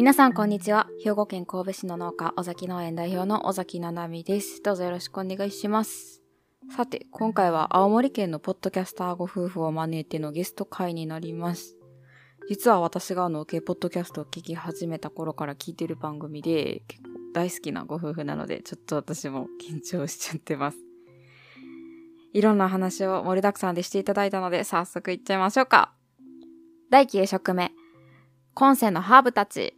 [0.00, 0.88] 皆さんこんにちは。
[1.04, 4.62] 兵庫県神戸市の農家尾崎農園代表の尾崎七海です。
[4.62, 6.22] どうぞよろしくお願いします。
[6.74, 11.76] さて今回は青森県のポッドキャスターご夫婦を招いてのゲスト会になります。
[12.48, 20.78] 実は私があの K ポッドキャストを聞き始めた頃から聞いてる番組で結構大好きなご夫婦なのでちょっと私も緊張しちゃってます。
[22.32, 25.92] いろんな話を盛りだくさんでしていただいたので早速いっちゃいましょうか。
[26.88, 27.72] 第9食目。
[28.54, 29.76] 今世のハーブたち。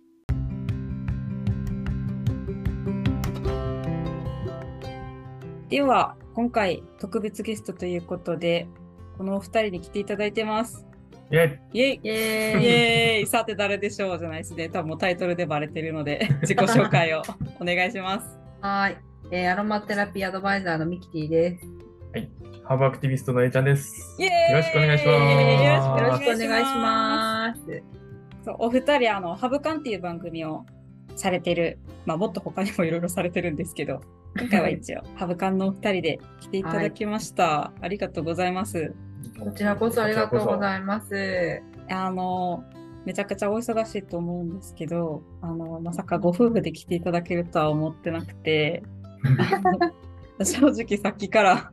[5.73, 8.69] では今回特別ゲストということで
[9.17, 10.87] このお二人に来ていただいてます。
[11.31, 11.59] イェイ。
[11.73, 12.01] イェイ。
[12.03, 12.62] イエーイ。
[12.62, 13.27] イエーイ。
[13.27, 14.69] さて誰でしょうじゃないですね。
[14.69, 17.23] 多分もうタイトルでバレてるので 自己紹介を
[17.59, 18.39] お願いします。
[18.61, 18.97] はーい、
[19.31, 21.67] えーアロマテラピーアドバイザーのミキティです。
[22.65, 24.15] ハーブアクティビストのえいちゃんです。
[24.20, 24.53] イエーイ。
[24.53, 25.12] よろしくお願いしま
[25.97, 26.03] す。
[26.03, 27.55] よろしくお願いしま。
[27.55, 27.83] す。
[28.45, 30.67] そうお二人あのハブカンっていう番組を
[31.17, 31.79] されてる。
[32.05, 34.03] まあもっと他にもいろいろされてるんですけど
[34.38, 38.94] 今回は一応ハブカンのお二人で来ていただきました、ありがとうございます。
[39.39, 41.62] こちらこそありがとうごいざいます。
[41.91, 42.64] あの
[43.05, 48.83] めちゃくちゃお忙しいと思うんですけどあのまさかご夫婦で来ていただけるとは思ってなくて
[50.42, 51.72] 正直さっきから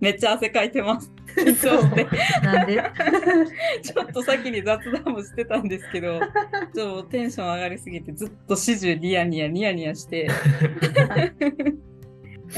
[0.00, 2.06] めっちゃ汗かいてます緊張して
[2.42, 2.82] なんで？
[3.82, 10.28] ちょっと先に雑談もしてたんですけどちょっとテンション上がりすぎてずっと始終ニヤニヤニヤニヤして。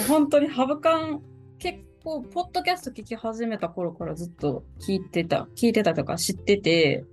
[0.08, 1.22] 本当にハブカン
[1.58, 7.04] 結構ポッドキャスト聞き始めた頃からずっと聞いてた聞いてたとか知ってて。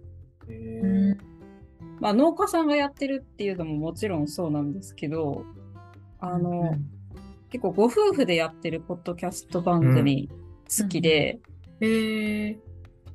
[1.99, 5.45] まあ、農家さんがやってるっていうのももちろんそうなんですけど、
[6.19, 6.75] あの、
[7.51, 11.39] 結構ご夫婦でやってるポッドキャスト番組好きで、
[11.81, 12.57] えー、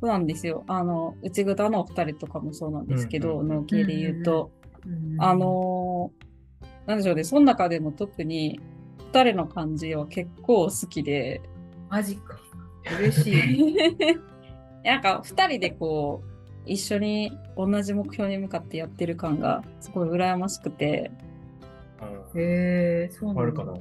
[0.00, 0.64] そうなんですよ。
[0.66, 4.50] あの、内ぐのお二人とかもそうなんですけど、うん農系で言うと、
[4.84, 6.26] うんあ、のー
[6.86, 8.60] なんでしょうね、その中でも特に
[9.12, 11.40] 二人の感じは結構好きで、
[11.90, 12.38] マジか。
[13.00, 13.76] 嬉しい。
[14.84, 16.28] なんか二人でこう、
[16.64, 21.10] 一緒に同じ目標に向かってやってる感がすごい羨ましくて、
[22.34, 23.74] うんえー、そうなんだあるかな。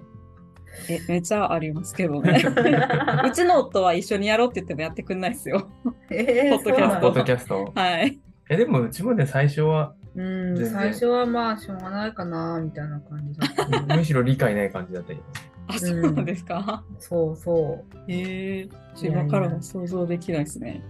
[0.90, 2.44] え、めっちゃありますけどね。
[3.26, 5.68] うちの夫は一緒にやろうって言ってもやってくんないですよ。
[6.10, 7.72] えー、ポッドキャストポッドキャスト。
[7.76, 8.20] はい。
[8.50, 13.96] え、でもうちもね、最初は、うん、最初はまあしょうがないかなみたいな感じだった。
[13.98, 15.22] むしろ理解ない感じだったけど。
[15.68, 16.84] あ、そうなんですか？
[17.00, 18.70] そうそへえ
[19.02, 20.82] 今からも想像できないですね。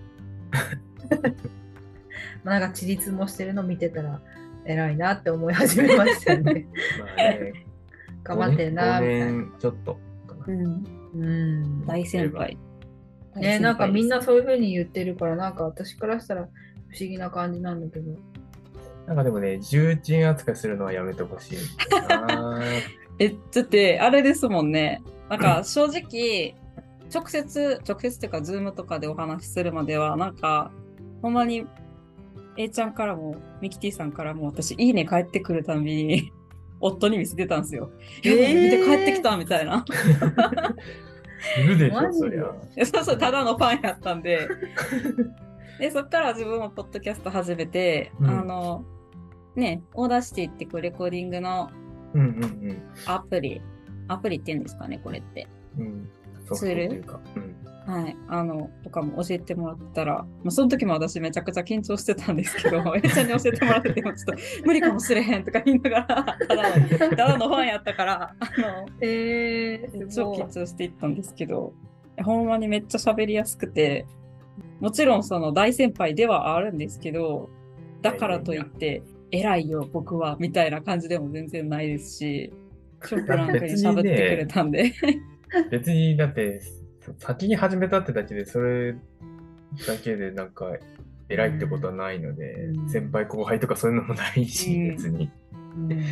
[1.12, 1.16] う。
[2.44, 4.22] まあ、なんか、自立もしてるの見てたら、
[4.66, 6.67] 偉いなって思い始めましたよね。
[7.00, 7.64] まあね、
[8.25, 9.25] 頑張ってんな、みたいな。
[9.25, 9.97] 5年ちょっと。
[10.47, 10.51] う
[11.17, 11.85] ん。
[11.85, 12.57] 大先輩。
[13.35, 16.43] ね、なんかみんなそそういう風に言ってるから、なんか私からしたら
[16.89, 18.17] 不思議な感じなんだけど。
[19.07, 21.57] なんかでもね、重鎮扱いするのはやめてほしい
[22.09, 22.59] な。
[23.19, 25.03] え、だって、あれですもんね。
[25.29, 26.55] なんか正直、
[27.13, 30.71] 直接、直接っていうか、ズームとかでお話しするまでは、なんか、
[31.21, 31.65] ほんまに、
[32.57, 36.31] A ちゃんからも、ミキティさんからも、私、いいね帰ってくるたびに、
[36.79, 37.91] 夫に見せてたんですよ。
[38.23, 39.85] ええー見て帰ってきたみたいな。
[41.59, 42.51] いるでしょ、そりゃ。
[42.75, 44.47] えそうそう、ただのファンやったんで。
[45.79, 48.85] で、そっから自分もポッドキャスト始めて、うんあの、
[49.55, 51.69] ね、 Audacity ってこうレコーディングの
[52.13, 53.61] うんうんアプリ、
[54.07, 55.47] アプリって言うんですかね、これって。
[55.77, 55.85] うん。
[55.85, 56.09] うん。
[56.45, 57.19] ソフトっていうか。
[57.35, 57.44] うん。
[57.85, 58.18] はい。
[58.28, 71.73] あの、とかも教えてもらったら、まあ、その時も私めちゃくちゃ緊張してたんですけど、 えちゃんに教えてもらってても、ちょっと無理かもしれへんとか言いながら、 ただの、ただのファンやったから、あの、えー、す超緊張していったんですけど、
[72.23, 74.07] ほんまにめっちゃ喋りやすくて、
[74.79, 77.50] もちろんその大先輩ではあるんですけど、
[78.02, 82.53] だからといって、偉いよ、僕は、みたいな感じでも全然ないですし、
[83.07, 84.94] 超フランクに喋ってくれたんで。
[85.69, 86.62] 別に、だって、
[87.19, 88.93] 先に始めたってだけで、それ
[89.87, 90.67] だけでなんか、
[91.28, 95.31] 偉いってことはないので、うん先輩後輩とかそういうのもないし、うん別に。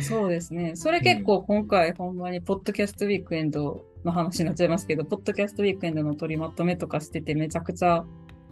[0.02, 0.72] そうですね。
[0.74, 8.04] それ結構今回ほんまにポッドキャストウィークエンドの話になっちゃいますけど、ポッドキャストウィークエンドの取りまとめとかしててめちゃくちゃ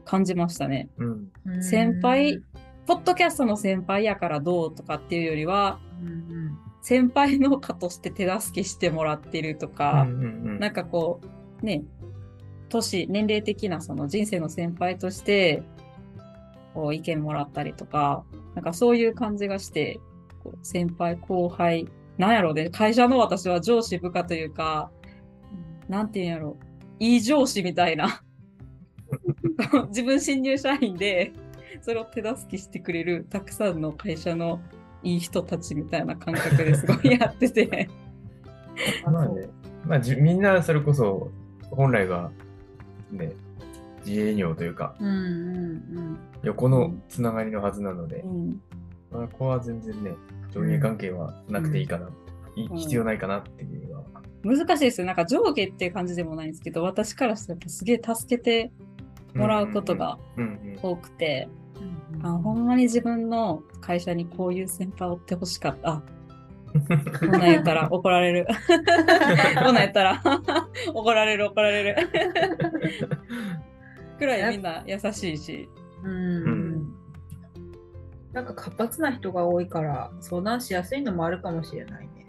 [0.04, 0.88] 感じましたね。
[0.98, 1.28] うん。
[1.46, 2.40] うん先輩、
[2.86, 11.20] ポッドキャストの先輩やからどうとかっていうよりは、うん先輩農家として手助けしてもらってるとうか、んうんうんなんかこ
[11.62, 11.84] う、ね、
[12.72, 15.62] 年、年齢的なその人生の先輩として、
[16.74, 18.24] こう意見もらったりとか、
[18.54, 20.00] なんかそういう感じがして、
[20.42, 21.88] こう先輩後輩、
[22.18, 24.90] なんやろうね、会社の私は上司部下というか、
[25.88, 26.64] なんていうんやろう、
[26.98, 28.22] いい上司みたいな。
[29.88, 31.32] 自分新入社員で、
[31.82, 34.60] それを手助けしてくれるたくさんの会社の
[35.02, 37.88] いい人たちみたいな感覚ですごいやってて。
[39.04, 39.48] まあね、
[39.84, 41.30] まあじみんなそれこそ
[41.70, 42.30] 本来は
[43.12, 43.32] ね、
[44.04, 48.60] 自営業というか、うんうん横のつながりのはずなのでう、ん
[49.12, 50.12] まあ、ここは全然ね、
[50.50, 52.08] 上下関係はなくていいかな、
[52.56, 54.04] いうん必要ないかなっていうのは。
[54.44, 55.06] 難しいですよ。
[55.06, 58.72] なんか上下っていう感じでもないんですけど、私からしたらすげえ助けて
[59.34, 61.48] もらうことがうんうん多くて、
[62.14, 62.26] うん。
[62.26, 66.02] あほんまに自分の会社にこういう先輩を追ってほしかった。
[66.74, 68.46] あこんなん言ったら怒られる。
[69.56, 70.22] こんなん言ったら
[70.92, 71.96] 怒られる 怒られる。
[74.18, 75.68] くら いみんな優しいし。
[76.02, 76.94] うん。
[78.32, 82.26] なんか活発な人が多いから相談しやすいのもあるかもしれないね。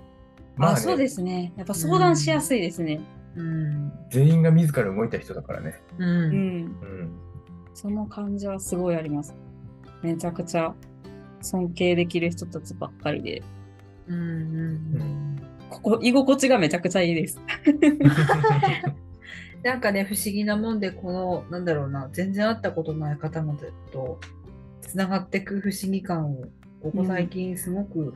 [0.59, 1.53] あ、ねそうですね。
[1.55, 2.99] やっぱ相談しやすいですね。
[3.35, 3.91] うん。
[4.09, 5.81] 全員が自ら動いた人だからね。
[5.97, 6.03] う。
[6.03, 6.33] うんん。
[6.33, 7.11] うん。
[7.73, 9.33] その感じはすごいあります。
[10.01, 10.75] めちゃくちゃ
[11.41, 13.41] 尊敬できる人たちばっかりで、
[14.07, 15.39] うんうん
[15.69, 17.41] ここ、居心地がめちゃくちゃいいです。
[19.63, 23.57] なんかね、不思議なもんで、この、なんだろうな、全然会ったことない方々
[23.91, 24.19] と
[24.81, 26.43] つながっていく不思議感を、
[26.81, 28.13] ここ最近すごく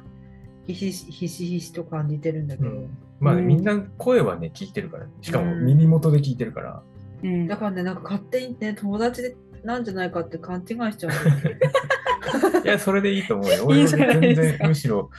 [0.67, 2.89] ひしひしひしと感じてるんだけど、うん
[3.19, 6.83] まあね、うんみんな声はね、聞いてるから、ね、しかもうん耳元で聞いてるから。
[7.23, 7.57] うんだ。
[7.57, 11.11] からね、なんか勝手にね、友達でなんじゃないかって勘違いしちゃう。
[12.63, 13.55] いや、それでいいと思うよ。
[13.75, 15.09] い俺全然、むしろ、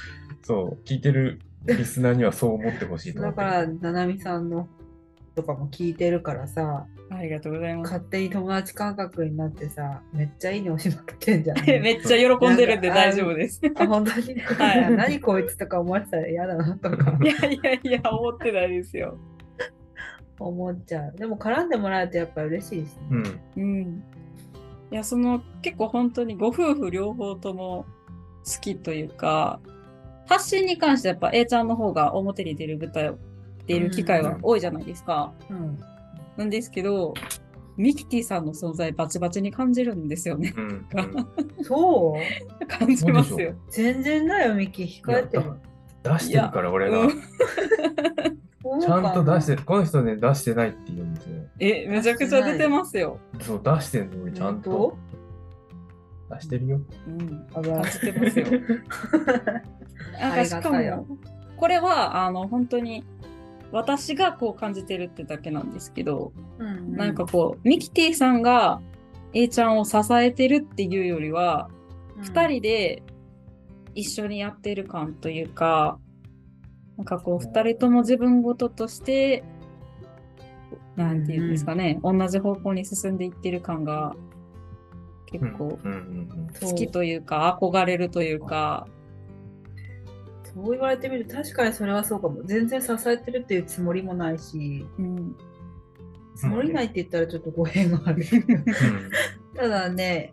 [0.48, 3.46] そう、聞いてるリスナーにはそう思ってほしいと思ってる。
[3.46, 4.66] だから、ななみさんの
[5.34, 7.92] とかも聞いてるからさ、ありがとうございます。
[7.92, 11.58] 勝手に友達感覚になってさ、めっちゃいいね押しまくってんじゃん。
[11.68, 13.60] めっちゃ喜んでるんで大丈夫です。
[13.62, 19.18] いあ、本当に、 はい 何こいつとか思われてたら嫌だなとかやいやいや、思ってないですよ。
[20.38, 21.14] 思っちゃう。
[21.14, 23.02] でも絡んでもらえるとやっぱ嬉しいですね。
[23.10, 23.14] う
[23.60, 23.62] ん。
[23.62, 24.02] うん。
[24.92, 27.84] いや、その結構本当にご夫婦両方とも
[28.46, 29.60] 好きというか、
[30.28, 33.18] 発信に関してやっぱ A ちゃんの方が表に出る舞台を
[33.66, 35.32] 出る機会は多いじゃないですか。
[35.50, 35.78] うん。
[36.36, 37.14] なんですけど、
[37.76, 40.52] ミキティさんの存在バチバチに感じるんですよね。
[40.56, 40.64] うん。
[40.66, 40.70] う
[41.60, 42.14] んそ
[42.62, 42.66] う？
[42.66, 43.54] 感じますよ。
[43.70, 44.84] 全然だよ、ミキ。
[44.84, 45.44] 控えてる。
[46.02, 47.08] 出してるから、俺が。
[48.80, 49.66] ちゃんと出してかる。
[49.66, 51.36] この人ね、出してないって言うんですよ。
[51.60, 53.18] え、めちゃくちゃ出てますよ。
[53.40, 54.96] そう、出してんの、俺ちゃんと。
[56.30, 56.80] 出してるよ。
[57.06, 57.46] うん。
[57.52, 58.46] 感じてますよ。
[60.20, 61.06] なんかしかも、
[61.56, 63.04] これは、あの、本当に、
[63.70, 68.80] 私がこう感じてるってだけなんですけど、うんなんかこう、ミキティさんが
[69.34, 71.68] A ちゃんを支えてるっていうよりは、
[72.20, 73.02] 二、人で
[73.94, 75.98] 一緒にやってる感というか、
[76.96, 79.44] なんかこう、二人とも自分事として、
[80.96, 84.16] なんていうんですかね、同じ方向に進んでいってる感が、
[85.30, 88.86] 結構うんうんそう好きというか、憧れるというか、
[90.54, 92.42] そう言われてみると確かにそれはそうかも。
[92.44, 95.36] 全然支えてるっていうつもりもないし、うん。
[96.34, 98.24] つもりないって言ったらちょっと語弊がある。
[98.32, 99.10] うん。
[99.54, 100.32] ただね、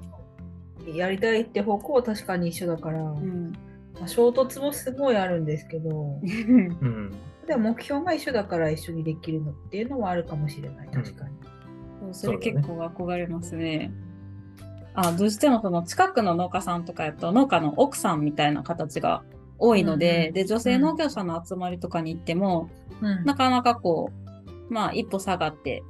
[0.94, 3.52] やりたいって方向は確かに一緒だから、うん。
[4.00, 7.12] まあ衝突もすごいあるんですけど、うん。
[7.48, 11.36] でも目標が一緒だから一緒にできるのっていうのはあるかもしれない、確かに。
[12.00, 13.92] そうそれ結構憧れますね。
[14.96, 19.24] あどうしてもその近くの農家さんとかやと農家の奥さんみたいな形が
[19.58, 22.70] 多いので、うんうんで女性農業者の集まりとかに行っても、
[23.02, 23.26] うん。
[23.26, 24.12] なかなかこ
[24.70, 25.84] うまあ一歩下がって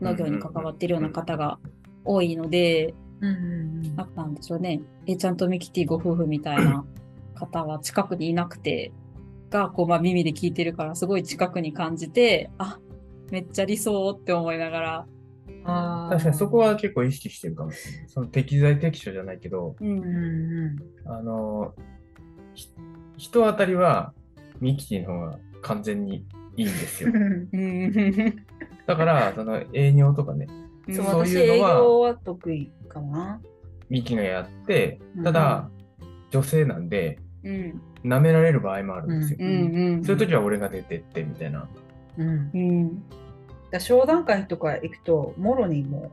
[0.00, 1.58] 農業に関わっているような方が
[2.04, 4.14] 多いので、うんうんなん。
[4.14, 4.80] なんでしょうね。
[5.06, 6.84] A ちゃんとミキティご夫婦みたいな
[7.34, 8.92] 方は近くにいなくて
[9.50, 12.78] がこう、まあ、耳で聞いてるからすごい近くに感じてあ
[13.30, 15.06] めっちゃ理想って思いながら、
[15.64, 18.08] 確かにそこは結構意識してるかもしれない。
[18.08, 21.74] その適材適所じゃないけど、うんうんうんあの、
[22.54, 22.70] ひ
[23.16, 24.12] 人当たりは
[24.60, 27.10] ミキティの方が完全にいいんですよ。
[27.14, 28.44] うん
[28.86, 30.46] だから、その営業とかね、
[30.90, 33.40] そう、そういうのは業は得意かな。
[33.90, 35.70] ミキがやって、ただ、
[36.30, 39.38] 女性なんで、うん舐められる場合もあるんですよ。
[39.40, 41.68] うんうんそういう時は俺が出てってみたいな。
[42.16, 42.50] うん。
[42.54, 43.02] うん
[43.70, 46.12] だ商談会とか行くと、もろにも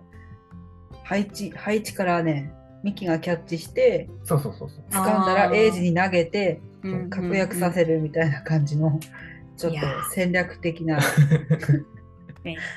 [0.91, 2.51] う配置、配置からね、
[2.83, 4.83] ミキがキャッチして、そうそうそうそう。
[4.89, 8.99] 掴んだらエイジに投げて、うん確約させるみたいな感じの、
[9.57, 9.79] ちょっと
[10.11, 10.99] 戦略的な。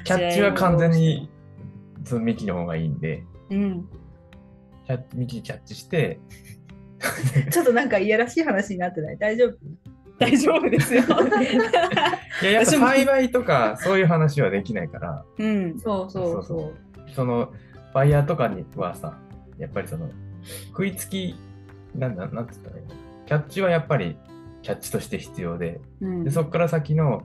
[0.05, 1.29] キャッチは完全に
[2.05, 3.89] そのミキの方がいいんで、うん。
[4.87, 6.21] キャッミキキャッチして、
[7.53, 9.19] ちょっとなんかいやらしい話になってない？
[9.19, 9.59] 大丈夫？
[10.19, 11.03] 大丈夫ですよ。
[12.43, 16.57] いや、やっぱ栽培とかそういう話はできないから、うんそうそうそうそ
[17.07, 17.11] う。
[17.15, 17.53] その
[17.95, 19.19] バイヤーとかにはさ、
[19.59, 20.11] やっぱりその
[20.69, 21.35] 食いつき、
[21.95, 22.95] なんだ、なんつったらいいの？
[23.27, 24.17] キャッチはやっぱり
[24.63, 27.23] キャッチとして必要で、うんでそこから先の、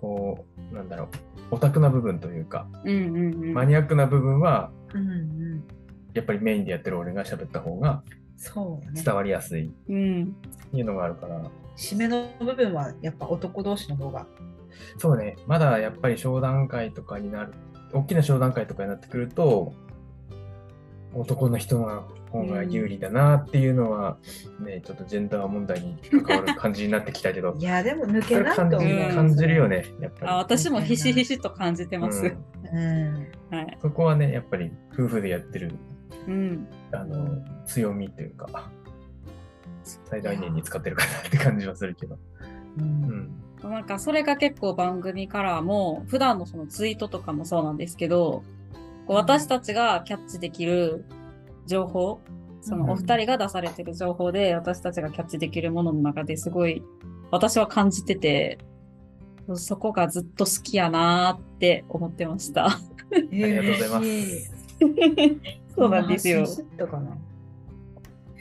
[0.00, 1.08] こう、なんだろう、
[1.52, 3.54] オタクな部分というか、うんうんうん。
[3.54, 5.64] マニアックな部分は、うんうん。
[6.14, 8.02] やっぱりメインでやってる俺が喋った方が
[8.36, 9.02] そうね。
[9.04, 10.32] 伝わりやすいっうん。
[10.72, 11.42] ていうのがあるから、
[11.76, 14.26] 締めの部分はやっぱ男同士の方が。
[14.98, 17.54] そうね、まだやっぱり商談会とかになる、
[17.92, 19.72] 大きな商談会とかになってくると、
[21.14, 24.18] 男の人の方が有利だなっていうのは、
[24.60, 30.32] ね、ちょっとジェンダー問題に関わる感じになってきたけど い、や、でも抜けないと感じるよね、やっぱり。
[30.32, 32.26] あ、私もひしひしと感じてます。
[32.26, 32.76] うんう
[33.52, 33.56] ん。
[33.56, 33.78] はい。
[33.80, 35.72] そこはね、やっぱり夫婦でやってる
[36.26, 36.66] うん。
[36.92, 38.70] あの強みというか、
[40.04, 42.14] 最大限に使ってるかなって感じはするけど。
[42.14, 42.18] う。
[42.78, 43.44] うんん。
[43.62, 48.42] なんかそれが結構番組からも、普段のそのツイートとかもそうなんですけど、
[49.06, 51.04] こう私たちがキャッチできる
[51.66, 52.20] 情報、
[52.60, 56.82] そのお二人が出されてる情報で私たちがキャッチできるものの中ですごい
[57.30, 58.58] 私は感じてて、
[59.54, 62.66] そこがずっと好きやなーって思ってました。
[62.66, 62.80] あ
[63.30, 64.54] りがとうございます
[65.76, 66.46] そうなんですよ。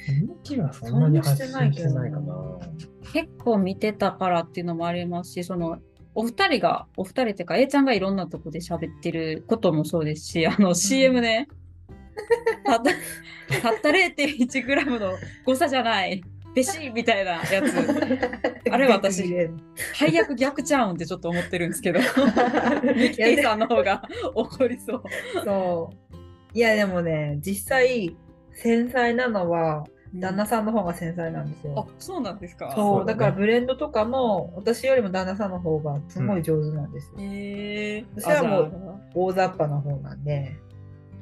[0.06, 0.20] たかな。
[0.20, 2.36] 人気はそんなに発信ししててなけどないいかな。
[3.14, 5.80] 結構見てたからっていうのもありますし、その、
[6.16, 11.48] お二人が、お二人っていうか、A ちゃんがいろんなとこで喋ってることもそうですし、あの CM ね、
[12.66, 12.92] たった、
[13.62, 15.14] たった 0.1g の
[15.46, 17.74] 誤差じゃない、べしみたいなやつ、
[18.72, 19.50] あれ私
[19.96, 22.00] 最悪逆ちゃうんってちょっと思ってるんですけど、
[22.96, 24.04] ミさんの方が
[24.36, 25.04] 怒りそう。
[25.44, 26.18] そう。
[26.54, 28.16] いや、でもね、実際、
[28.52, 29.84] 繊細なのは、
[30.16, 32.72] 旦那さんの方が繊細なんですあよ。、そうなんですか。
[32.76, 37.20] そう、だからブレンドとかも、私よりも旦那さんの方がすごい上手なんですよ。
[37.20, 38.72] へえ私はもう
[39.16, 40.56] 大雑把な方なんで。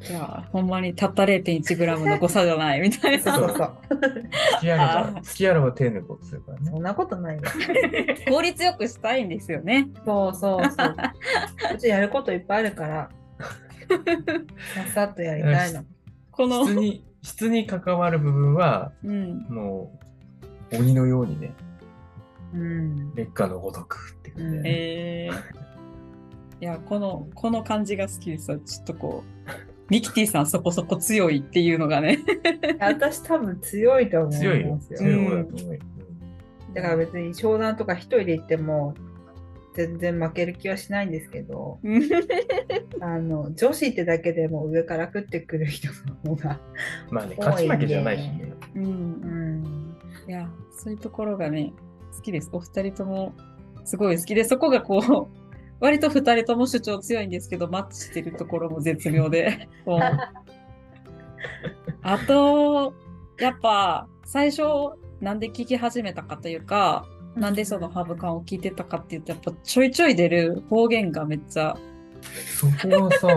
[0.02, 3.38] じゃあ、ほんまにたった 0.1g の誤差じゃないみたいな。
[3.38, 3.78] そうそうそう。
[4.56, 6.72] 好きあらば、好きあらば手抜こうとするからね。
[6.72, 7.44] そんなことないよ。
[8.28, 9.90] 効率よくしたいんですよね。
[10.04, 10.96] そうそうそう。
[11.76, 13.10] うちやることいっぱいあるから、
[14.74, 15.86] さっさっとやりたいの。
[16.32, 16.66] この
[17.22, 19.46] 質に関わる部分は、うん。
[19.50, 19.92] も
[20.72, 21.54] う、鬼のようにね、
[22.54, 23.16] うん。
[23.16, 24.70] 劣化のごとくっていううんね。
[24.70, 28.48] えー、いや、この、この感じが好きです。
[28.48, 29.52] ちょっとこう、
[29.90, 32.20] ミキティさんそこそこ強いっていうのがね。
[32.80, 34.68] 私多分強いと思強いよ。
[34.68, 35.00] いますよ。
[35.00, 35.82] 強い方だと思うよ。
[36.74, 38.94] だから別に商談とか一人で行っても
[39.74, 41.80] 全然負ける気はしないんですけど、
[43.00, 45.88] あの女子ってだけでも上から食ってくる人
[46.24, 46.60] の方が、
[47.10, 48.54] まあね、勝ち負けじゃないしね。
[48.76, 48.88] うんう。
[48.88, 49.98] ん、
[50.28, 51.74] いや、そういうところがね、
[52.16, 52.50] 好きです。
[52.52, 53.34] お二人とも
[53.86, 55.42] すごい好きで、そこがこう、
[55.80, 59.68] 割と二人とも主張強いんですけど、マッチしてるところも絶妙で。
[62.04, 62.94] あと、
[63.40, 64.62] やっぱ、最初、
[65.20, 71.78] なんで聞き始めたかというか、なんでそのハブカンを聞いてたかっていうと、やっぱちょいちょい出る方言がめっちゃ、
[72.60, 73.28] そこはさ、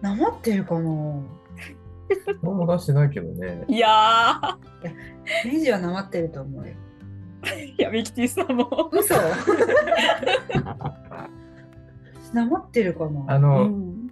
[0.00, 0.80] なまってるかな？
[2.42, 3.64] 何も出してないけどね。
[3.68, 4.58] いや
[5.44, 6.74] ネジはなまってると思うよ。
[7.42, 8.90] ー、 いや、ミキティさんも。
[8.92, 9.14] 嘘。
[12.32, 13.20] なまってるかな？
[13.20, 14.10] うあの、ん、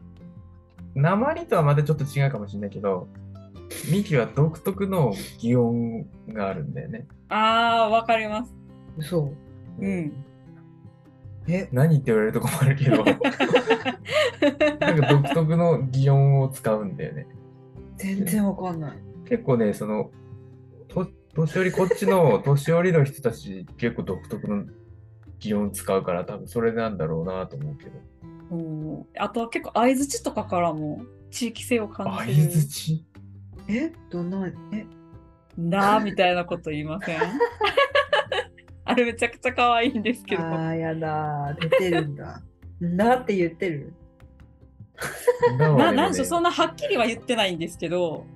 [0.94, 3.08] 鉛とはまたちょっと違うかもしれないけど、
[3.90, 7.06] ミキは独特の擬音があるんだよね。
[7.28, 8.54] あー、わかります。
[8.98, 9.32] 嘘
[9.78, 10.12] うん。
[11.48, 11.68] え？
[11.72, 13.04] 何って言われると困るけど、
[14.78, 17.26] なんか独特の擬音を使うんだよね。
[17.96, 18.96] 全然わかんない。
[19.28, 20.10] 結構ね、その、
[20.88, 24.64] と年寄り、こっちの 年寄りの人たち結構独特の
[25.38, 27.92] 擬音使うから多分それなんだろうなと思うけど。
[28.50, 33.04] うんあとは結構相づちとかからも地域性を感相じるづち
[33.70, 34.86] えどんな、え？
[35.56, 37.20] なーみたいなこと言いません？
[38.84, 40.42] あれめちゃくちゃ可愛いんですけど。
[40.42, 41.60] ああ、やだー。
[41.60, 42.42] 出てるんだ。
[42.80, 43.92] なって言ってる？
[45.58, 48.26] ななんでしょう、そんなはっきりは言ってないんですけど、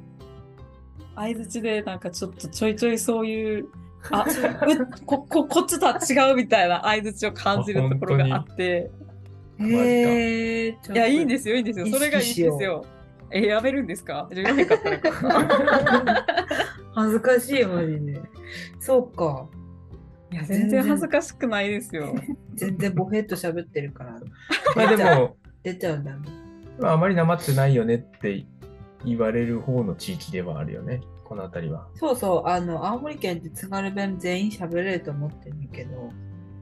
[1.14, 3.69] 相づちでなんかちょっとちょいちょいそういう、
[4.11, 8.91] あ、うこ、こ、こっちとは違うみたいな相づちを感じるところがあって、
[9.61, 10.69] え。
[10.69, 11.87] いや、いいんですよ、いいんですよ。
[11.87, 12.85] それがいいんですよ。
[13.31, 14.28] え、やめるんですか？
[14.33, 16.25] じゃあやめかったらよか。
[16.95, 18.21] 恥ずかしい、マジで。
[18.81, 19.47] そうか。
[20.31, 22.14] いや、全然恥ずかしくないですよ。
[22.54, 24.21] 全然ボヘッと喋ってるから。
[24.76, 26.19] まあでも、出ちゃうんだね。
[26.78, 28.45] まあ、あまりなまってないよねって
[29.04, 31.87] 言われる方の地域ではあるよね、この辺りは。
[31.95, 36.11] そうそう、あの、青森県って津軽弁全員喋れると思ってるけど、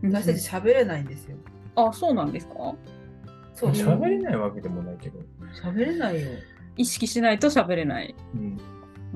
[0.02, 1.36] 私たち喋れないんですよ。
[1.76, 2.74] あ、そうなんですか？
[3.54, 5.18] そう、喋れないわけでもないけど。
[5.62, 6.28] 喋れないよ。
[6.76, 8.14] 意識しないと喋れない。
[8.34, 8.58] うん、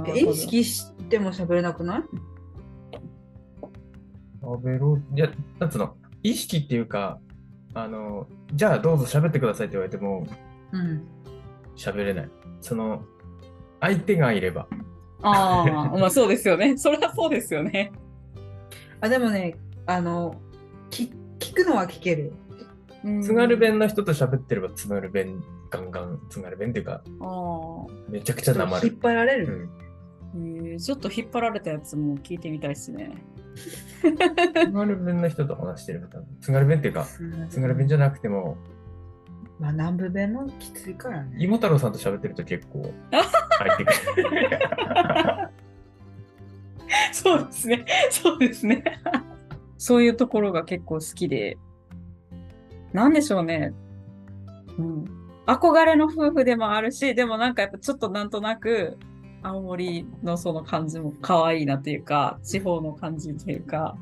[0.07, 2.02] え意識しても喋れなくない？
[4.43, 5.28] 食べろ、いや、
[5.59, 7.19] なんつうの、意識っていうか、
[7.75, 10.26] あの、じゃあどうぞ喋ってくださいって言われても
[10.73, 11.02] うん。
[11.76, 12.31] 喋れない。
[12.61, 13.02] その、
[13.81, 14.66] 相手がいれば。
[15.23, 16.76] ああ、まあそうですよね。
[16.78, 17.93] それはそうですよね。
[19.00, 20.40] あ、でもね、あの、
[20.90, 22.33] き聞くのは聞ける。
[23.23, 27.87] 津軽弁の人と喋ってれば津軽弁ガンガン津軽弁っていうかああ。
[28.09, 28.99] めちゃくちゃなま引っる。
[29.03, 29.69] 張られる？
[30.35, 33.11] うん、えーちょっと引っ張られたやつも聞いてみたいですね。
[34.03, 37.07] 津軽弁の人と話してれば多分津軽弁っていうか
[37.49, 38.57] 津軽弁じゃなくても
[39.59, 41.35] まあ、南部弁もきついからね。
[41.39, 43.97] 芋太郎さんと喋ってると結構入ってくる。
[47.13, 47.87] そうですね。
[48.11, 48.85] そうですね。
[49.79, 51.57] そういうところが結構好きで。
[52.97, 53.75] なんでしょうね。
[54.79, 55.05] うん。
[55.47, 58.97] 憧れの夫婦でもあるし、でもなんかやっぱちょっとなんとなく、
[59.43, 63.99] 青森のその感じも可愛いなというか、地方の感じというか、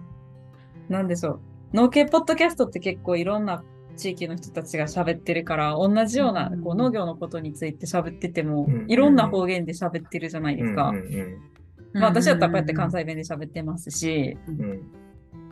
[0.89, 1.41] なんでしょう。
[1.77, 3.65] 農系ポッドキャストって結構いろんな
[3.97, 10.95] 地域の人たちが喋ってるから、同じようなうんこう農業のことについて喋っててもうん、いろんな方言で喋ってるじゃないですか。
[11.95, 14.39] まあ私だったらこうやって関西弁で喋ってますし、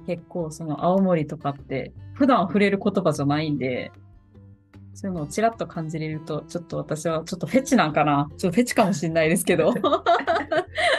[0.07, 3.93] 結構その青森とかって普段触れる言葉じゃないんで、
[4.95, 9.73] そういうのをちらっと感じれると、ちょっと私はちょっとフェチなんかなちょっと フェチかもしれないですけど。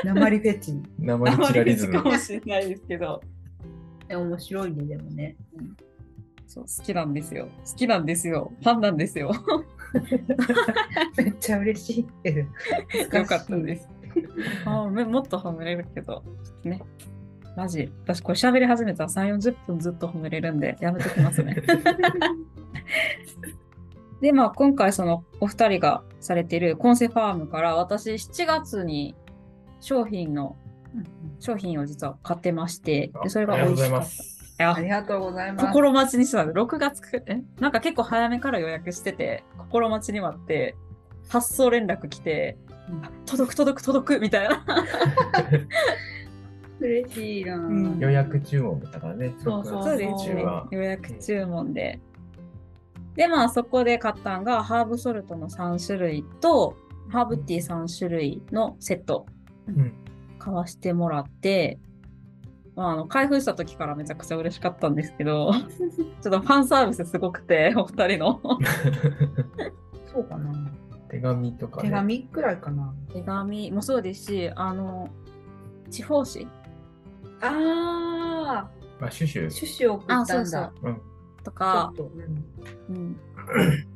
[0.03, 0.81] 鉛フェチ。
[0.99, 2.09] 生リチラリズムか。
[2.09, 3.21] もしれないですけど。
[4.09, 5.35] え面白いね、でもね。
[6.47, 7.47] そう、好きなんですよ。
[7.65, 8.51] 好きなんですよ。
[8.61, 9.31] ファンなんですよ。
[11.17, 12.39] めっちゃ嬉しいけど。
[13.19, 13.89] よかったです。
[14.65, 16.23] あめもっと褒めれるけど、
[16.63, 16.81] ね。
[17.55, 21.55] マジ、私これ喋り始めたら3、40分ずっと褒めれるんで、やめときますね。
[24.21, 29.15] で、まあ今回そのお二人がされているコンセファームから私7月に
[29.81, 30.55] 商品の、
[31.39, 34.75] 商品を実は買ってまして、でそれがありがとうござい美味しかった。
[34.75, 35.65] ありがとうございます。
[35.67, 37.41] 心待ちにしてたんで、6月く、え？
[37.59, 40.75] なんか結構早めから予約してて、心待ちに待って、
[41.27, 42.57] 発送連絡来て、
[43.03, 44.65] あ届く届く届くみたいな。
[46.79, 49.33] 嬉しいな、うん予約注文だったからね。
[49.39, 50.45] そうそう6そう月ですね。
[50.71, 51.99] 予約注文で。
[53.15, 56.75] で、まあそこで買ったんが、ハーブソルトの3種類と、
[57.09, 59.25] ハーブティー3種類のセット
[59.67, 59.93] うん
[60.39, 61.79] 買わしてもらって、
[62.75, 65.53] まあ、あの開封した時からめちゃくちゃ嬉しかったんですけど、
[66.21, 68.41] ちょっとファンサービスすごくて、お二人の。
[70.11, 70.51] そうかな。
[71.09, 71.89] 手紙とかね。
[71.89, 72.93] 手紙くらいかな。
[73.13, 75.09] 手紙もそうですし、あの、
[75.89, 76.47] 地方紙
[77.49, 79.49] あまあ、シュシュあ、。
[79.49, 80.33] シュシュ送ったんだ。
[80.35, 81.01] あそうそううん。
[81.43, 82.01] とかう
[82.93, 83.17] んうん、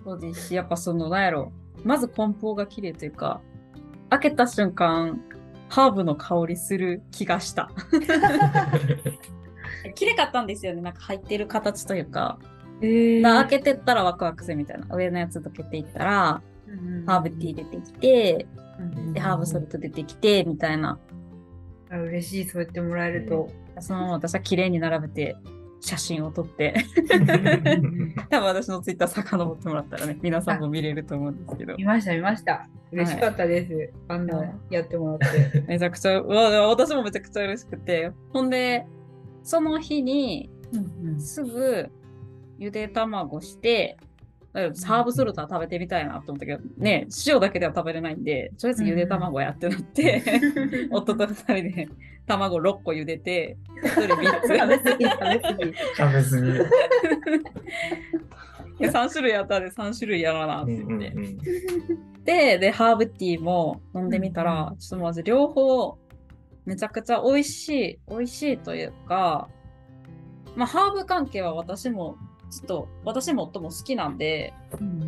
[0.03, 3.41] そうですし、やっぱその、なんやろ、まず梱包が綺麗というか、
[4.09, 5.21] 開けた瞬間、
[5.69, 7.71] ハーブの香りする気がした。
[9.95, 12.39] 綺麗かったんですよね、なんか入ってる形というか。
[12.81, 14.95] えだ開けてったらワクワクするみたいな。
[14.95, 16.41] 上のやつどけていったら、
[17.05, 18.47] ハーブティー出てきて、
[19.13, 20.99] で、ハーブソルト出てきて、みたいな。
[21.89, 23.49] あ嬉しい、そう言ってもらえると。
[23.79, 25.35] そのまま私は綺麗に並べて、
[25.79, 26.73] 写真を撮って、
[28.29, 31.85] 多分私のツイッター遡ってもらったらね、皆さんも見れると思うんですけど見。
[31.85, 32.67] ました、見ました。
[32.91, 33.93] 嬉しかったです。
[34.07, 35.63] あんはないやってもらって。
[35.67, 38.11] めちゃくちゃ、私もめちゃくちゃ嬉しくて。
[38.33, 38.87] ほんで、
[39.43, 40.49] その日に
[41.19, 41.89] すぐ
[42.57, 43.97] ゆで卵して、
[44.57, 50.23] だからハーブソルトは食べてみたいなと思ったけど、ね、塩だけでは食べれないんで、とりあえずゆで卵やってなって、
[50.89, 51.87] 夫と二人で
[52.25, 54.57] 卵6個茹でて、一人3つ。
[54.57, 55.73] 食べ過ぎ、食べ過ぎ。
[55.95, 57.37] 食べ過ぎ。
[58.79, 61.07] で3種類やったんで3種類やらなっうんて言って。
[61.09, 61.37] うんうん
[62.27, 65.97] で、で、ハーブティーも飲んでみたら、ちょっとまず両方、
[66.65, 69.47] めちゃくちゃ美味しい、美味しいというか、
[70.57, 72.17] まあ、ハーブ関係は私も、
[72.49, 74.53] ちょっと、私も夫も好きなんで、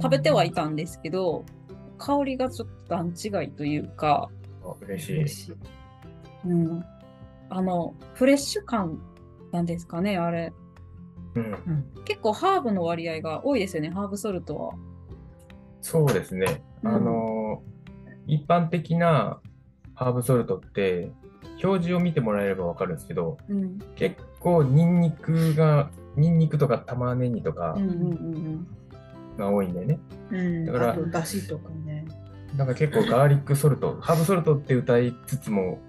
[0.01, 1.45] 食べてはいたんですけど、
[1.97, 4.29] 香りがちょっと段違いというか、
[4.63, 5.17] あ嬉しい。
[5.17, 5.55] 嬉しい。
[6.45, 6.85] うん。
[7.49, 9.01] あの、フレッシュ感
[9.51, 10.53] なんですかね、あれ。
[11.35, 11.85] うん。
[12.05, 14.73] 結構ハーブの割合が多いですよね、ハーブソルトは。
[15.81, 16.63] そうですね。
[16.83, 17.63] うんあの、
[18.27, 19.41] 一般的な
[19.95, 21.11] ハーブソルトって、
[21.63, 23.79] 表示を見てもらえればわかるんですけど、うん。
[23.95, 28.67] 結構ニンニクが、ニンニクとか玉ねぎとかうんうんうん
[29.37, 29.99] が多いんだよね。
[30.31, 32.05] うん、だからだしとかね。
[32.57, 35.79] なんか結構ガーリックソルト、ハーブソルトって歌いつつも、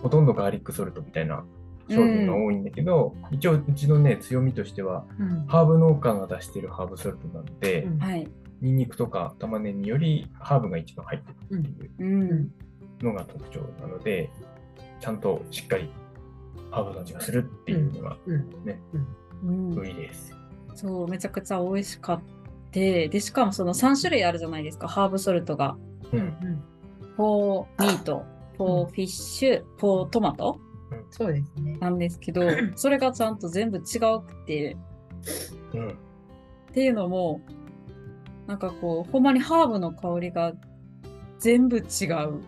[0.00, 1.44] ほとんどガーリックソルトみたいな
[1.88, 7.98] 商品が多いんだけど、一応うちのね、強みとしては、うんハーブ農家が出してるハーブソルトなので、うんうん。
[8.00, 8.28] はい。
[8.60, 12.50] ニンニクとか玉ねぎよりハーブが一番入ってるっていううん。
[13.02, 14.30] のが特徴なので、
[15.00, 15.90] ちゃんとしっかり
[16.74, 18.34] ハーブの味がするっていうのがうん
[19.44, 20.34] うん売りです。
[20.74, 22.20] そう、めちゃくちゃ美味しかっ
[22.72, 25.76] て、で、しかもその3種類あるじゃないですか、ハーブソルトが。
[26.12, 26.16] う。
[26.16, 26.64] うんん
[27.16, 28.24] for meat、for
[28.56, 30.58] fish、for tomato
[31.10, 31.76] そうですね。
[31.78, 32.42] なんですけど、
[32.74, 34.76] それがちゃんと全部違うくて、
[35.74, 35.88] うん。
[35.90, 35.92] っ
[36.72, 37.40] ていうのも、
[38.48, 40.52] なんかこう、ほんまにハーブの香りが
[41.38, 42.40] 全部違う。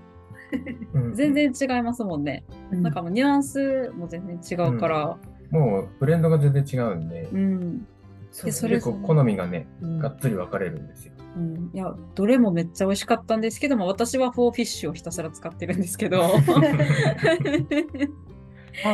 [0.95, 2.45] うん全然違いますもんね。
[2.71, 5.19] なんかもうニュアンスも全然違うから、
[5.51, 7.87] もうブレンドが全然違うんで、うん。
[8.33, 11.15] そうそれ結構好みがね、うんがっつり分かれるんですよ。
[11.37, 16.23] うん、いや、どれもめっちゃ美味しかったんですけども、私はフォーフィッシュをひたすら使ってるんですけど。
[16.23, 16.53] ハフ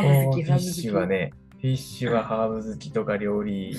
[0.07, 3.77] ーブ好き、ィッシュはね、フィッシュはハーブ好きとか料理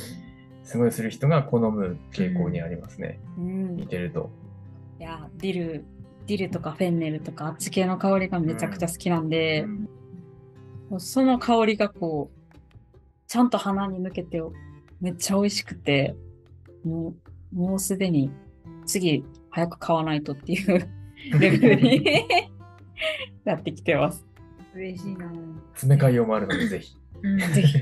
[0.64, 3.20] すごいする人が好む傾向にありますね。
[3.38, 4.30] うん、い似てると。
[5.04, 5.86] や、ディル、
[6.28, 9.90] ディルとかフェンネルとかあっち系の香りがめちゃくちゃ好きなんで、うん
[11.00, 12.54] その香りがこう、
[13.28, 14.42] ちゃんと鼻に抜けて
[15.02, 16.16] めっちゃ美味しくて、
[16.84, 17.16] も
[17.54, 18.32] う、もうすでに
[18.86, 20.90] 次早く買わないとっていう
[21.40, 22.06] レベルに
[23.46, 24.26] なってきてます。
[24.76, 25.32] 嬉しいな。
[25.74, 26.96] 詰め替えようもあるので、ぜひ。
[27.22, 27.80] うんぜひ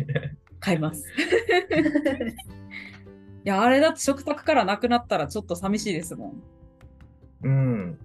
[0.60, 1.04] 買います。
[3.43, 6.43] いや、あれだって食卓からなくなったらちょっと寂しいですもん。
[7.43, 7.97] うん。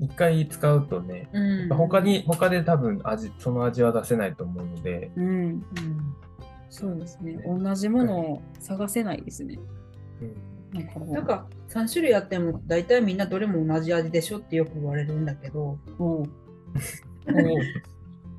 [0.00, 5.24] 一回使うとね、うん他に、他で多分味、その味は出せないと思うので、うん。
[5.26, 5.64] うん
[6.70, 7.36] そうですね。
[7.44, 9.58] 同じものを探せないですね。
[10.22, 16.24] うんなんかもうなんか3種類あっても大体みんなどれも同じ味でしょってよく言われるんだけどもう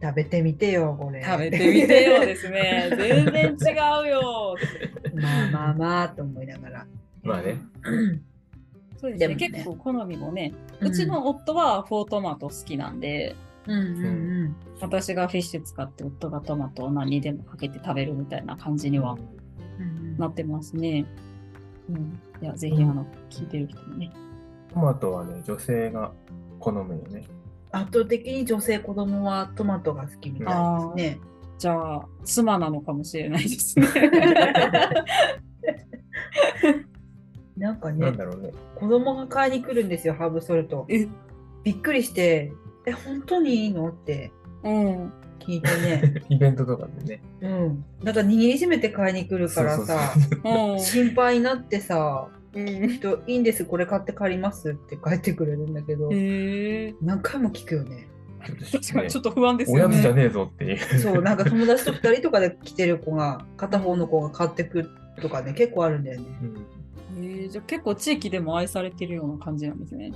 [0.01, 2.89] 食べてみてよこれ食べてみてよですね。
[2.97, 4.55] 全然違うよ。
[5.13, 6.87] まあまあまあと思いながら
[7.21, 7.57] まあね。
[9.01, 9.27] そうですね。
[9.29, 13.35] ね結構好みもね、うちの夫はフォートマト好きなんで、
[13.67, 13.77] うんう
[14.47, 19.15] ん私がフィッシュ使って夫がトマトを何にでもかけて食べるみたいな感じには
[19.79, 21.05] うんなってますね。
[21.89, 22.19] うん。
[22.41, 24.11] いや、ぜひ、あの、聞いてる人もね。
[24.73, 26.11] トマトはね、女性が
[26.59, 27.23] 好むよね。
[27.71, 31.19] 圧倒的に女性子供はトマトが好きみたいですね。
[31.57, 33.87] じゃあ、妻なのかもしれないですね。
[37.61, 38.51] なんかねなんだろうね。
[38.75, 40.87] 子供が買いに来るんですよハーブソルト。
[40.89, 41.07] え、
[41.63, 42.51] びっくりして
[42.87, 44.31] 「え本当にいいの?」って
[44.63, 45.13] うん。
[45.39, 47.23] 聞いてね、 イベントとかでね。
[47.41, 50.79] うん、なんか握りしめて買いに来るからさそうそうそううん。
[50.79, 56.09] 心配になってさうん「といいんですこれ買って帰ります」って帰ってくれるんだけど。
[57.01, 58.07] 何回も聞くよね。
[58.39, 59.95] 確かにねちょっと不安ですおよね。
[59.95, 60.77] やつじゃねえぞっていう。
[60.99, 64.89] そうなんか友達と2人とかで来てる子が片方の子が買ってく
[65.21, 66.27] とかね結構あるんだよね。
[66.41, 66.80] うん
[67.17, 70.11] へえじゃあ結構地域でも愛されてるような感じなんですね。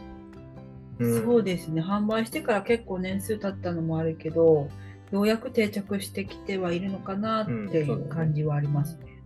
[0.99, 4.69] うんそうですね販売してから結構年数経ったのもあるけど
[5.11, 9.21] ようやく定着してきてはいるのかなっていう感じはありますね。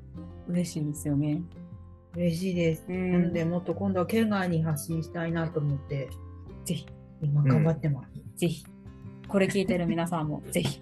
[0.47, 1.43] 嬉しいですよね。
[2.15, 2.85] 嬉しいです。
[2.89, 6.09] うなのでもっと今度は県外に発信したいなと思って
[6.69, 6.85] ぜひ、
[7.21, 8.09] 今頑張ってます。
[8.37, 8.63] ぜひ。
[9.27, 10.77] これ聞いてる皆さんも、ぜひ。
[10.79, 10.81] い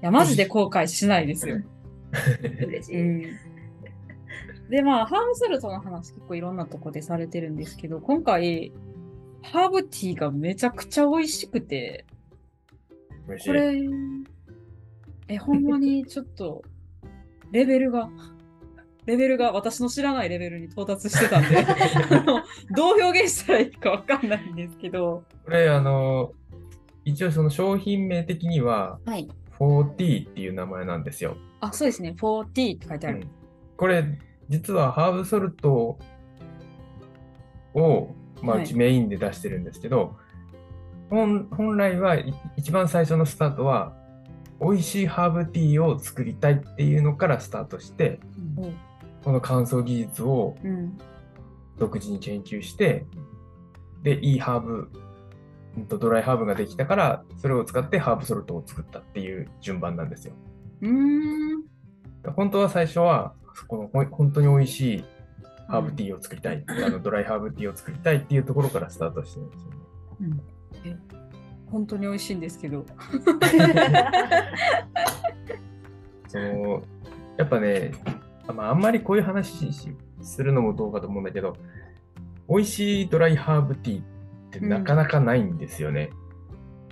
[0.00, 1.60] や、マジで後悔しないですよ。
[2.66, 3.26] 嬉しい。
[4.74, 8.72] で、まあ、ハーブソルトの話結構いろんなとこでされてるんですけど、今回、
[9.40, 12.04] ハーブティーがめちゃくちゃ美味しくて、
[13.28, 13.80] 嬉しいこれ、
[15.28, 16.64] え、ほんまにちょっと、
[17.52, 18.10] レベルが、
[19.06, 21.56] レベルが私の知らないレベルに到達してたんで、
[22.10, 22.42] あの
[22.74, 26.32] どう表現したらいいかわかんないんですけど、これ、あの、
[27.04, 29.28] 一応その商品名的には、はい。
[29.56, 31.36] 4T っていう名前なんですよ。
[31.60, 33.18] あ、そうですね、4T って書いてある。
[33.18, 33.30] うん
[33.76, 34.04] これ、
[34.48, 35.98] 実はハーブソルト
[37.74, 40.16] を、まあ、はいうちメインで出してるんですけど、
[41.10, 43.96] 本本来はい一番最初のスタートは、
[44.60, 48.20] 美味しいハーブティーを作りたいっていうのからスタートして、
[48.58, 48.76] うん
[49.24, 50.98] この乾燥技術をうん。
[51.78, 53.04] 独自に研究して、
[54.02, 54.90] で、いいハーブ、
[55.88, 60.34] ドライハーブができたから、それを使ってハーブソルトを作ったっていう順番なんですよ。
[60.82, 61.64] うーん。
[62.36, 63.34] 本当は最初は、
[63.66, 65.04] この本当に美味しい
[65.68, 70.98] ハーブティーを作りたい、あのドライハーブティーを作りたいっていうところからスタートしてるんですよね。
[71.70, 72.84] 本当に美味しいんですけど。
[76.28, 76.82] その
[77.36, 77.92] やっぱね、
[78.46, 81.56] あまあ、あんまりこういう話しするのもどうかと思うんだけど、
[82.48, 84.04] 美味しいドライハーブティーっ
[84.50, 86.10] てなかなかないんですよね。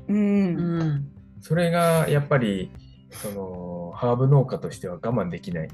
[0.09, 0.15] う。
[0.15, 1.09] うんん。
[1.41, 2.73] それがやっぱり
[3.11, 5.69] そのハーブ農家としては我慢できない。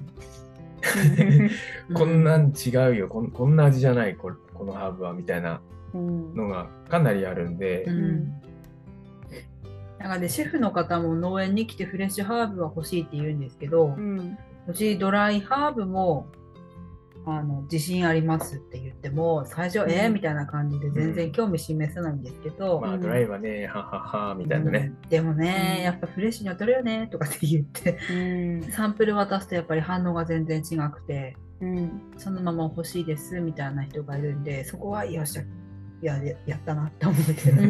[1.95, 3.09] こんなん違うよ。
[3.09, 4.17] こん、こんな味じゃない。
[4.17, 5.61] これこのハーブはみたいな
[5.95, 6.35] うん。
[6.35, 8.41] のがかなりあるんで、うん。
[9.99, 14.39] なんかで、シェフの方も農園に来てフレッシュハーブは欲しいって言うんですけど、うん。
[14.67, 16.27] うちドライハーブも
[17.35, 24.93] あの自信ありますって言っても最初、うんえーみたいな感じで全然興味示せないんですけど、まあ、ドライはね、ははは、みたいなね。
[25.03, 28.15] うんでもね、うんやっぱフレッシュに当たるよねとかって言ってう
[28.69, 28.73] ん。
[28.73, 32.13] サンプル渡すとやっぱり反応が全然違くてうん。
[32.17, 35.43] そのまま欲しいですみたいな人がいるんでそこはよっしゃ
[36.01, 37.63] やややったなって思うけど、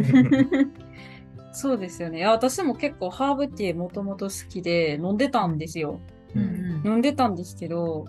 [1.53, 2.19] そうですよね。
[2.19, 6.01] いや私も結構ハーブティーもともと好きで飲んでたんですよ。
[6.35, 8.05] ううんん飲んでたんですけど、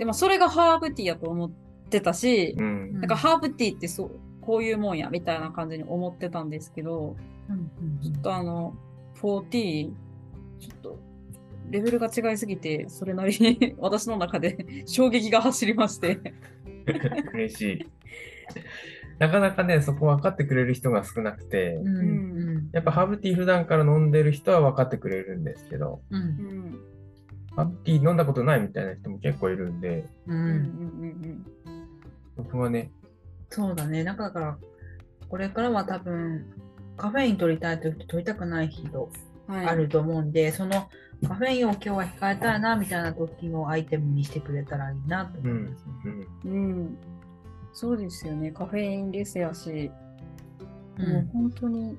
[0.00, 1.50] でもそれがハーブティーやと思っ
[1.90, 3.00] てたし、うん。
[3.00, 7.16] なんかハーブティーってそう、こういうもんや、みたいな感じに思ってたんですけど、
[7.50, 8.74] うんうんちょっとあの、
[9.20, 9.90] 40、
[10.58, 10.98] ちょっと、
[11.68, 16.18] レベルが違いすぎて、それなりに 私の中で 衝撃が走りまして。
[17.34, 17.86] 嬉しい。
[19.18, 22.02] なかなかね、そこ分かってくれる人が少なくて、うんう
[22.56, 26.89] んやっぱハーブティー普段から飲んでる人は分かってくれるんですけど、うんうん。
[27.60, 31.46] ハーブティー飲んだことないみたいな人も結構いるんで、ううんんうん
[32.36, 32.90] 僕はね、
[33.50, 34.02] そうだね。
[34.02, 34.58] なんかだから、
[35.28, 36.46] これからは多分、
[36.96, 39.10] カフェイン取りたいときと取りたくない人
[39.48, 39.54] うん。
[39.54, 39.66] はい。
[39.66, 40.88] あると思うんで、その
[41.26, 46.26] カフェインを今日は控えたいなみたいな時のアイテムにしてくれたらいいなと思いますね。
[46.44, 46.52] うん。
[46.52, 46.98] うん。
[47.74, 48.52] そうですよね。
[48.52, 49.90] カフェインレスやし、
[50.98, 51.96] うもう本当に、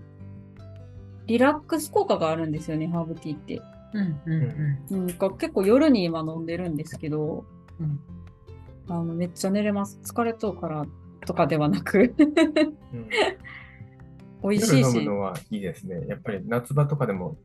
[1.27, 3.61] リラックス効果があるんですよね、ハーブティーって。
[3.93, 7.45] うんうんうん、か結構夜に今飲んでるんですけど、
[7.79, 7.99] うん
[8.87, 9.99] あのめっちゃ寝れます。
[10.03, 10.85] 疲れとうから
[11.25, 13.09] とかではなく、うん
[14.43, 14.79] 美味しいし。
[14.81, 16.07] 夜飲むのはいいですね。
[16.07, 17.37] やっぱり夏場とかでも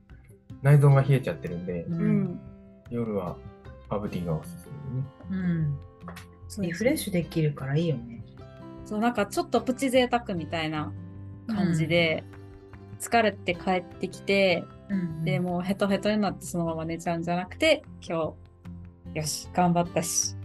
[0.63, 2.41] 内臓が冷えちゃってるんで、うん。
[2.91, 3.37] 夜は
[3.89, 5.07] ハーブティーがおすすめね。
[5.31, 5.79] うん
[6.63, 8.25] リフレッシュできるからいいよね。
[8.85, 10.93] そう、なんかちょっとプチ贅沢みたいな
[11.49, 12.25] 感じで、
[13.01, 18.35] 疲れて帰ってきて、うんで、もうヘトヘトになってそのまま寝ちゃうんじゃなくて、今
[19.13, 20.37] 日、よし、頑張ったし、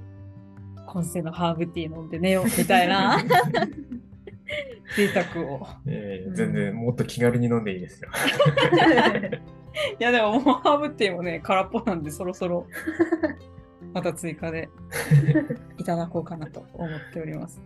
[0.85, 3.17] 今世のハーブティー飲んで寝ようみたいな
[4.95, 5.67] 贅沢を。
[5.87, 8.09] えー全然もっと気軽に飲んでいいですよ。
[9.99, 12.67] いやでももうハーブティーもね、空っぽなんでそろそろ
[13.93, 14.69] また追加で
[15.77, 17.61] いただこうかなと思っております。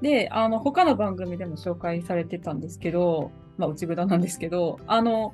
[0.00, 5.32] で、あの、他の番組でも紹介されてたんですけど、まあ、内札なんですけど、あの、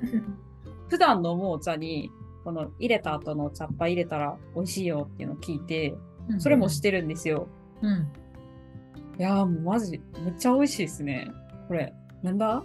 [0.89, 2.11] 普段飲むお茶に、
[2.43, 5.95] この入れた後のお茶っ葉入れたら美味しいよっていうのを聞いて、
[6.39, 7.47] それもしてるんですよ。
[7.81, 8.07] うん。
[9.19, 11.31] いやーもうマジ、めっちゃ美味しいですね。
[11.67, 12.63] これ、なんだ？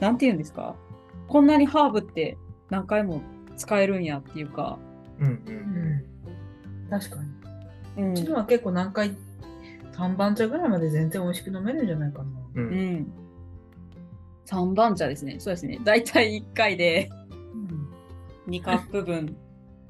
[0.00, 0.74] なんて言うんですか？
[1.28, 2.36] こんなにハーブって
[2.70, 3.20] 何回も
[3.56, 4.78] 使えるんやっていうか、
[5.20, 5.40] うんう。
[5.46, 6.04] うんん。
[6.90, 7.16] 確か
[7.96, 8.02] に。
[8.04, 9.16] うんうちのは結構何回、
[9.92, 12.24] 3番茶ぐらいまで全然美味しく飲めるんじゃないかな。
[12.24, 12.60] う。
[12.60, 13.12] うんん。
[14.46, 15.36] 3番茶ですね。
[15.38, 15.80] そうですね。
[15.84, 17.10] だいたい1回で
[18.48, 19.36] 2カップ分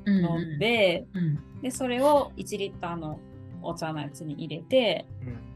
[0.05, 1.61] うん飲んで、うん。
[1.63, 3.19] で、それを1リッターの
[3.63, 5.47] お茶のやつに入れて、うん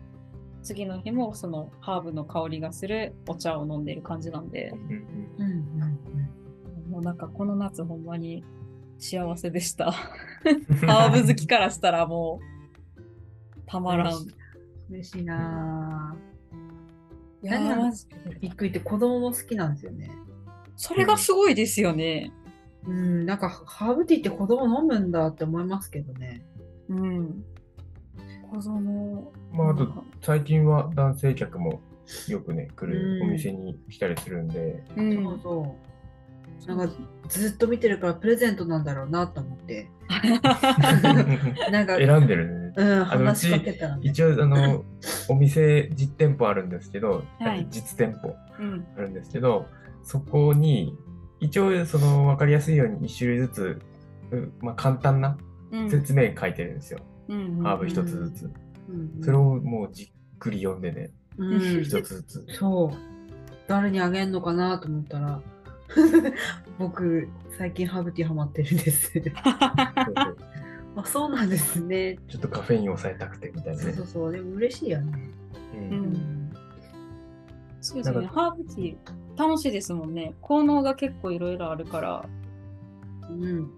[0.63, 8.45] 次の日もそのハーブの香りがするお茶を飲んでる感じなんで、うんうんうんうんもうなんかこの夏ほんまに
[8.99, 9.93] 幸せでした。
[10.87, 12.41] ハーブ好きからしたらも
[12.97, 14.13] う、たまらん。
[14.13, 14.27] い
[14.91, 16.30] 嬉しいなぁ。
[17.47, 20.11] やー何がマジでびっくりって子供も好きなんですよね。
[20.77, 22.33] それがすごいですよね。
[22.87, 26.43] うん、なんかハーブティーって子供飲むんだって思いますけどね。
[26.89, 27.45] うん。
[28.51, 29.33] 子供。
[29.53, 29.87] まあ、あと
[30.23, 31.81] 最近は男性客も
[32.29, 34.99] よくね、来るうんお店に来たりするんで、う。
[34.99, 35.90] そうんそう。
[36.67, 36.95] なんか
[37.29, 39.91] ずっと見てるからプレゼントなんだろうなと思って。
[41.71, 42.73] なんか、選んでるね。
[42.77, 44.03] うん、話しかけたら、ね。
[44.05, 44.85] 一応、あの、
[45.29, 48.87] お店実店舗あるんですけど、はい実店舗うん。
[48.97, 49.67] あるんですけど、
[50.03, 50.97] そこに、
[51.39, 53.81] 一応、その、わかりやすいように一種類ずつ、
[54.33, 55.39] うまあ、簡単な
[55.73, 55.91] うん。
[55.91, 56.99] 説明書いてるんですよ。
[57.29, 58.51] うんハーブ一つずつ。
[58.89, 62.47] うんそれをもうじっくり読んでね、うん、一つずつ。
[62.49, 62.97] そう。
[63.69, 65.41] 誰にあげんのかなと思ったら、
[66.79, 69.13] 僕、最近ハーブティーハマってるんです。
[70.97, 72.19] あ、そうなんですね。
[72.29, 74.07] ちょっとカフェイン抑えたくてみたいなねそうそう。
[74.07, 74.33] そう。
[74.33, 75.31] でも嬉しいよね。
[75.75, 76.53] ううんん。
[77.81, 78.27] そうですね。
[78.27, 80.35] ハーブティー楽しいですもんね。
[80.41, 82.29] 効能が結構いろいろあるから、
[83.31, 83.71] うん。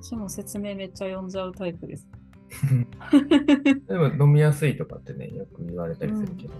[0.00, 2.08] 私も説明めっちゃ読んじゃうタイプです。
[3.88, 6.54] でも飲みやすいとかってね、よく言われたりするけど、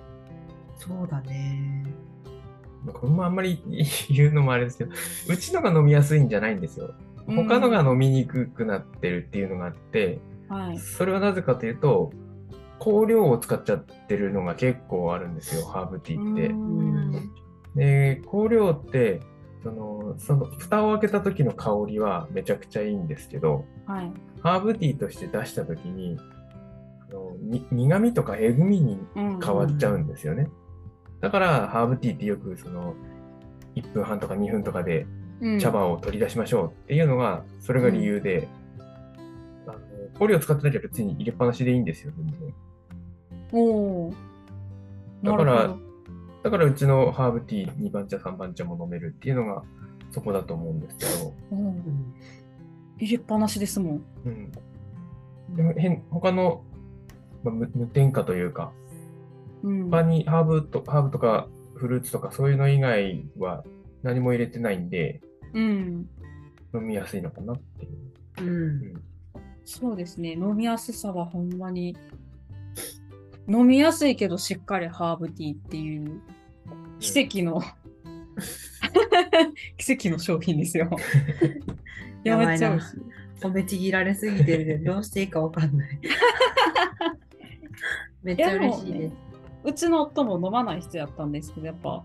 [0.78, 1.86] そうだね。
[2.92, 3.62] これもあんまり
[4.10, 4.90] 言うのもあれですけど、
[5.28, 6.94] うちのが飲みやすいんじゃないんですよ。
[7.26, 10.78] 他のが飲みにくくなってるっていうのがあって、はい。
[10.78, 12.12] それはなぜかというと、
[12.78, 16.48] 香料を使っちゃってるのが結構あるんですよ、ハーブティーって。
[16.48, 17.30] うん
[17.74, 19.20] で、香料って、
[19.62, 24.10] その、その、蓋を開けた時の香りはめちゃくちゃいいんですけど、はい。
[24.40, 26.18] ハーブティーとして出した時に、
[27.10, 30.48] あのに苦味とかえぐみにうん変わっちゃうんですよね。
[31.20, 32.94] だから、ハーブティーってよく、その、
[33.74, 35.06] 1分半とか2分とかで
[35.40, 38.48] うん茶葉を取り出しましょうっていうのが、それが理由で、
[39.66, 39.78] あの
[40.18, 42.54] 香料使ってなきゃ別に入れっぱなしでいいんですよ、全然。
[43.52, 44.14] おー
[45.22, 45.76] だから
[46.42, 49.62] だからうちのハーブティー2番茶3番茶も飲めるっていうのが
[50.10, 52.14] そこだと思うんですけど、うんうん
[52.98, 54.04] 入れっぱなしですもん。
[54.24, 54.50] うん。
[55.54, 56.64] でも変他の、
[57.44, 58.85] まあ、無無添加というか、うん。
[59.62, 63.64] 他にハーブとハーブとかフルーツとかそういうの以外は
[64.02, 65.20] 何も入れてないんで、
[65.54, 66.08] うん。
[66.74, 67.96] 飲みやすいのかなっていう。
[68.42, 68.52] うんう
[68.98, 69.02] ん
[69.68, 70.34] そうですね。
[70.34, 71.96] 飲みやすさはほんまに。
[73.48, 76.20] 飲みやすいけどしっかりハーブティーっていう
[77.00, 77.60] 奇跡の、
[79.76, 80.88] 奇跡の商品ですよ。
[82.24, 83.00] いや、めっちゃ美味しい。
[83.40, 85.98] 褒めちぎられすぎてるでどうしていいかわかんない。
[88.22, 89.25] めっちゃ嬉しいです。
[89.66, 92.04] うちの夫も飲まない人やったんですけど、やっぱ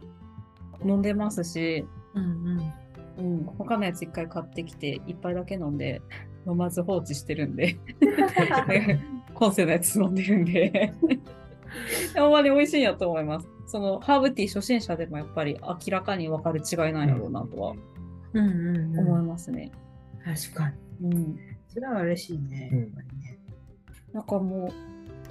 [0.84, 2.74] 飲んでますし、うんうん。
[3.18, 6.02] うん、他のやつ一回買ってきて、一杯だけ飲んで、
[6.48, 7.78] 飲まず放置してるんで、
[9.36, 10.94] 今世のやつ飲んでるんで、
[12.16, 13.48] ほんまに美味しいんやと思います。
[13.68, 17.74] そのハーブティー初心者でもやっぱり明らかに分かる違いなんやろうなとは
[18.34, 19.28] うんうん思いうん。
[19.28, 19.72] ますね。
[20.26, 21.10] 確かに。
[21.10, 21.40] うん。
[21.70, 22.70] それは嬉しいね。
[22.74, 23.40] うんやっぱりね
[24.12, 24.70] なんかもう、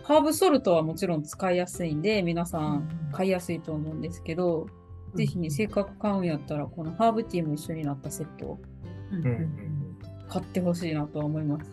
[0.04, 4.66] ハーブソルトはもちろん使いやすいんで、皆さうんん買いやすいと思うんですけど、
[5.14, 8.58] ぜひね、せっかく買うんやったら、このハーブティーも一緒になったセットを
[9.12, 11.70] うんうんうんうん買ってほしいなとは思います。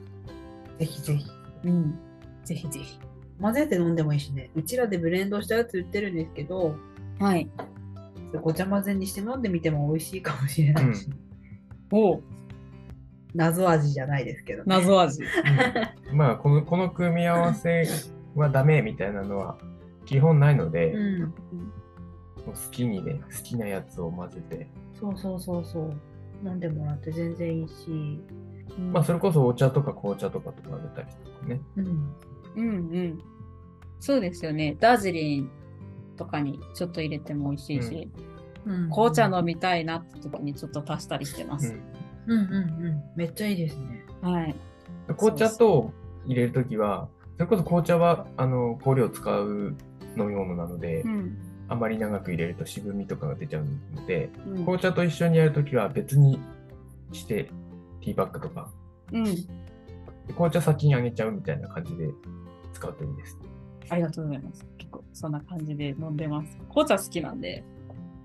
[0.80, 1.26] ぜひぜひ。
[1.66, 2.00] うん。
[2.44, 3.00] ぜひぜひ。
[3.40, 4.50] 混ぜて飲んでもいいしね。
[4.56, 6.76] うちらでブレンドしたやつ売ってるんですけど、
[7.20, 7.48] はい。
[8.42, 11.08] ごちゃ混ぜにして飲んでみても美味しいかもしれないし、
[11.92, 12.20] お
[13.36, 14.64] 謎味じゃないですけど、ね。
[14.66, 15.22] 謎味。
[16.10, 17.84] うん まあこの、この組み合わせ
[18.42, 19.58] はダメみたいなのは
[20.06, 21.22] 基本ないので、うん。
[21.22, 24.68] もう好きにね、好きなやつを混ぜて、
[25.00, 25.94] そうそうそうそう。
[26.46, 28.22] 飲んでもらって全然いいし。
[28.92, 31.62] まあそれこそお茶とか紅茶とかと混ぜたりとかね。
[31.76, 31.86] うん。
[32.56, 33.22] うんうん。
[34.00, 34.78] そうですよね。
[34.80, 35.50] ダージリン
[36.16, 38.12] とかにちょっと入れても美味しいし、
[38.66, 41.76] うん、紅茶飲みたいなって時にちょっと足したりしてます。
[42.28, 42.54] うんうん
[42.86, 43.04] うん。
[43.16, 44.06] めっちゃいいですね。
[44.22, 44.52] はい。
[44.52, 45.94] うん紅茶と
[46.26, 49.76] 入れるときは、それこそ紅茶はあの香料を使う
[50.18, 51.38] 飲み物なので、うん。
[51.70, 54.54] あまり長く入れると渋みとかが出ちゃうので、うん。
[54.60, 56.40] 紅茶と一緒にやるときは別に
[57.12, 57.52] して、
[58.02, 58.72] ティーバッグとか、
[59.12, 59.24] うん。
[59.24, 59.32] で
[60.30, 62.10] 紅茶先にあげちゃうみたいな感じで
[62.74, 63.38] 使うといいです。
[63.90, 64.66] ありがとうございます。
[64.78, 66.58] 結構そんな感じで飲んでます。
[66.70, 67.64] 紅茶好きなんで、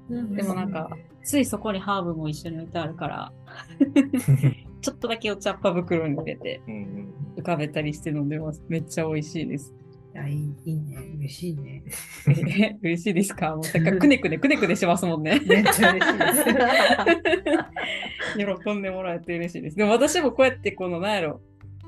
[0.09, 0.89] でもなんか、
[1.23, 3.33] ついそこにハーブも一緒に置いてあるから、
[4.81, 8.63] ちょっとだけお茶っ葉袋に入れてうんうん浮かべたりして飲んでます。
[8.69, 9.75] めっちゃ美味しいです。
[10.15, 10.97] いや、いいいいね。
[11.19, 11.83] 嬉しいね。
[12.29, 13.55] え 嬉しいですか？
[13.57, 15.41] もうせっかくくねくねくねくねしますもんね。
[15.47, 16.25] めっちゃ嬉しいで
[18.47, 18.63] す。
[18.65, 19.77] 喜んでもらえて嬉しいです。
[19.77, 21.41] でも私もこうやってこのなんやろ、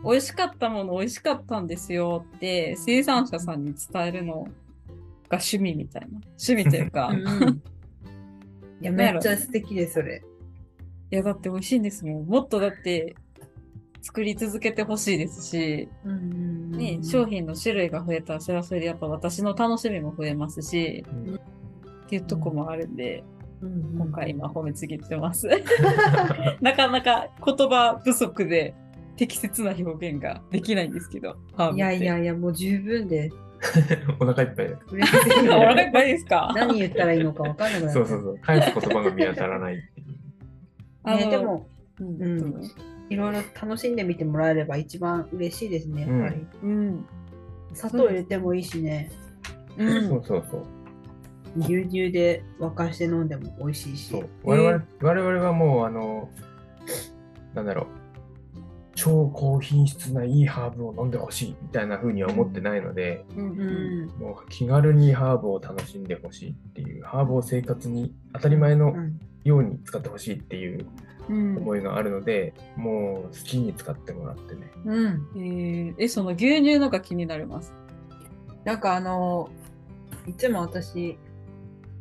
[0.03, 4.45] 美味しかったもの美味しかったんですよって生産者さんに伝えるの
[5.29, 6.21] が趣味みたいな。
[6.41, 7.63] 趣味というか、いうん
[8.81, 10.23] いや、めっちゃ素敵です、それ。
[11.11, 12.27] やだって美味しいんですもん。
[12.27, 13.15] もっとだって
[14.05, 21.41] 作り続けてほしいですし、ね、商品の種類が増えたらそれはそれでやっぱ私の楽しみも増えますし、うん
[22.05, 23.25] っていうとこもあるんで、
[23.63, 25.49] うん今回今褒めちぎってます。
[26.61, 28.75] なかなか言葉不足で
[29.17, 31.37] 適切な表現ができないんですけど。
[31.75, 33.31] いやいやいや、もう十分で。
[33.31, 33.37] す。
[34.21, 34.67] お腹いっぱい。
[34.67, 34.77] お
[35.51, 36.53] 腹いっぱいですか？
[36.55, 38.39] 何言ったらいいのか分かんなくなっそうそうそう。
[38.43, 39.77] 返す言葉が見当たらない
[41.07, 41.67] ね、でも、
[42.01, 42.71] うんうん
[43.11, 46.47] いろいろ楽しんでみてもらえれば一番嬉しいですね、やっぱり。
[46.63, 47.07] うん。
[47.75, 49.11] 砂糖入れてもいいしね、
[49.77, 50.63] うんそうそうそう。
[51.57, 54.11] 牛乳で沸かして飲んでも美味しいし。
[54.11, 56.29] そう我々我々はもう、あの、
[57.55, 57.87] なんだろう、
[58.95, 64.09] 超高品質ないいハーブを飲んでほしいみたいな風には思ってないので、うんううんん。
[64.19, 70.87] もう気軽にハーブを楽しんでほしいっていう、ハーブを生活に当たり前のうんように使ってほしいっていううん
[71.29, 74.71] 思いがあるので、もう好きに使ってもらってね。
[74.85, 75.29] うん。
[75.37, 77.73] えーえ、その牛乳のが気になります？
[78.65, 79.51] なんかあの、
[80.27, 81.19] いつも私、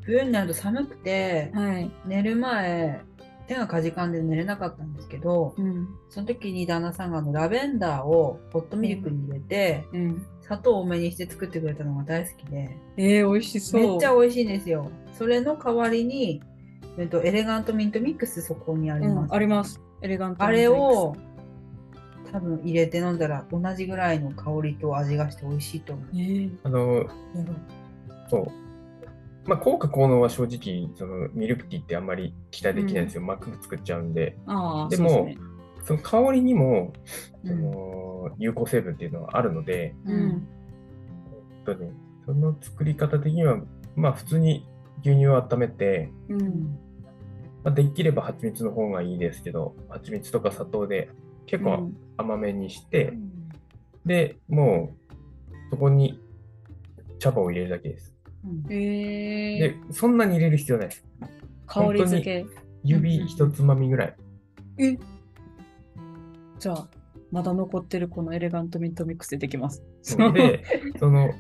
[0.02, 1.92] 冬になると寒くて、はい。
[2.06, 3.02] 寝る前、
[3.48, 5.88] 手がかじかんで寝れなかったんですけど、うん。
[6.10, 10.26] その時に旦那さんがあのラベンダーをホットミルクに入れて、うん。
[10.42, 13.82] 砂糖多めにして作ってくれたのが大好きで、えー、美味しそう。
[13.82, 14.92] めっちゃ美味しいんですよ。
[15.18, 16.42] それの代わりに、
[16.98, 19.30] えっと、エレガントミントミックスそこにあります。
[19.30, 19.82] うん、あります。
[20.02, 21.16] エレガントあれを
[22.32, 26.06] 多分入れて飲んだら同じぐらいの香りと味がして美味しいと思う。
[26.14, 27.06] えー、あの、
[28.30, 28.48] そう。
[29.46, 33.22] まあ、効果効能は正直、そのミルクティーってあんまり期待できないんですよ。
[33.22, 34.38] マック作っちゃうんで。
[34.48, 35.38] ああ、でもそうすね
[35.86, 36.94] その香りにも、
[37.44, 38.04] うんその
[38.38, 40.48] 有効成分っていうのはあるので、うん。
[41.68, 41.92] えっとね、
[42.26, 43.58] その作り方的には、
[43.96, 44.66] まあ普通に
[45.04, 46.78] 牛乳を温めて、うん。
[47.64, 51.10] まあ、できれば蜂蜜の方がいいですけど、蜂蜜とか砂糖で
[51.46, 53.14] 結構うん甘めにして、
[54.06, 54.96] で、も
[55.50, 56.22] うそこに
[57.20, 58.16] 茶葉を入れるだけです。
[58.46, 61.06] うんえー、で、そんなに入れる必要ないです。
[61.66, 62.46] 香り付け。
[62.84, 64.16] 指一つまみぐらい。
[64.78, 64.98] え？
[66.60, 66.88] じゃあ、
[67.32, 69.82] まだ残ってるこのエレガントミントミックスでできます。
[70.34, 70.64] で、
[71.00, 71.32] その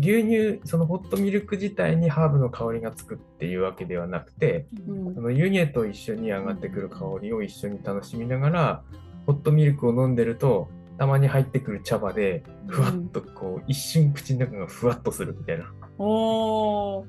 [0.00, 8.82] 牛乳、そのホットミルク自体にハーブの香りがつくっていうわけではなくて、うんその湯気と一緒に上がってくる香りを一緒に楽しみながら、
[9.26, 10.68] ホットミルクを飲んでると、
[10.98, 15.72] たまに入ってくる茶葉で、ふわっとこう、一瞬口の中がふわっとするみたいな。
[15.98, 17.04] おー、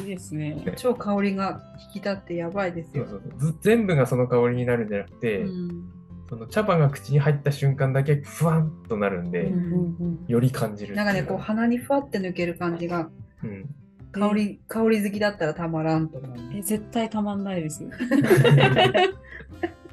[0.00, 0.62] いいですね。
[0.76, 1.62] 超香りが
[1.94, 3.22] 引き立ってやばいですよそう。
[3.22, 5.95] そうそうず全部がその香りになるんじゃなくて、うん
[6.28, 13.08] その茶葉が口に入った瞬間だけふわっとなるんで、うんうんより感じるなんかね、こう鼻にふわって抜ける感じが、
[13.44, 13.66] うん、
[14.12, 16.36] 香り、香り好きだったらたまらんと思う。
[16.54, 17.84] え、絶対たまんないです。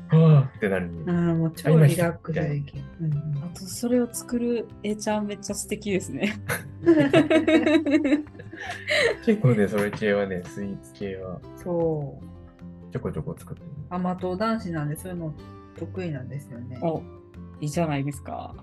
[0.09, 2.83] はあってなるんでああ、もう超リラックスできる。
[3.01, 3.13] うん
[3.43, 6.33] あと、それを作る A ちゃんめっちゃ素敵ですね。
[9.25, 12.23] 結構ね、それ系はね、スイーツ系はそう。
[12.91, 13.67] ちょこちょこ作ってる。
[13.89, 15.33] 甘党男子なんでそういうの
[15.77, 16.79] 得意なんですよね。
[16.81, 17.01] お、
[17.59, 18.55] いいじゃないですか。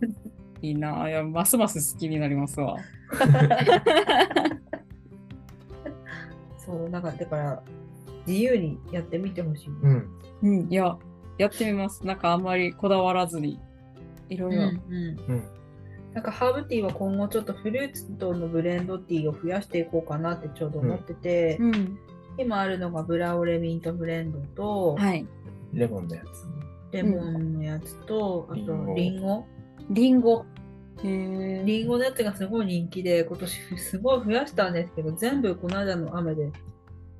[0.60, 2.76] いいなあいや、ますます好きになりますわ。
[6.58, 7.62] そう、なんかだから
[8.26, 9.68] 自由にやってみてほしい。
[9.68, 10.08] うん。
[10.42, 10.98] うん、いや、
[11.38, 12.04] やってみます。
[12.06, 13.58] なんかあんまりこだわらずに、
[14.28, 14.62] いろいろ。
[14.62, 14.82] うん
[15.28, 15.44] うん。
[16.12, 21.98] なんかハーブティーは今後ちょっとフルーツとのブレンドティーを増やしていこうかなってちょうど思ってて、うん。
[22.38, 25.26] 今あるのがブラウレミントブレンドと、はい。
[25.72, 26.26] レモンのやつ。
[26.92, 29.46] レモンのやつと、リンゴあとリンゴ？
[29.90, 30.46] リンゴ。
[31.02, 31.62] へえ。
[31.64, 36.50] リンゴのやつがすごい人気で、今年すごい増やしたんですけど、全部この間の雨で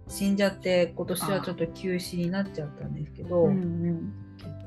[0.08, 4.12] 死んじゃって、今年はちょっと休止になっちゃったんですけど、うんうん。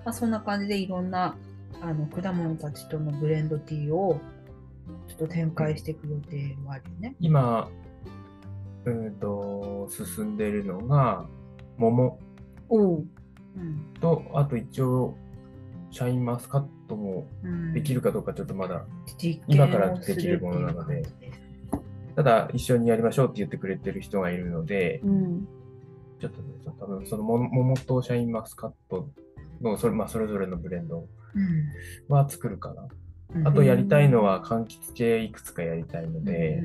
[0.05, 1.35] まあ、そんな感じでいろんな
[1.81, 4.19] あの果物たちとのブレンドティーを
[5.07, 7.15] ちょっと展開していく予定もあるよね。
[7.19, 7.69] 今、
[8.85, 11.25] うんと、進んでるのが、
[11.77, 12.19] 桃
[12.69, 12.97] おう。
[12.97, 13.09] うん
[13.99, 15.15] と、あと一応、
[15.89, 17.73] シャインマスカットもうん。
[17.73, 18.85] できるかどうかちょっとまだ、
[19.17, 21.03] 実今からできるものなので。
[22.15, 25.47] ただ一緒にやりましょうって言ってくれてる人がいるので、うん。
[26.19, 29.09] ちょっとね、多分その桃桃とシャインマスカット
[29.61, 31.07] のそれ,、まあ、それぞれのブレンド
[32.09, 32.87] は作るかな。
[33.35, 33.47] うん。
[33.47, 36.61] あとやりたいのは柑橘系いくつかやりたいので、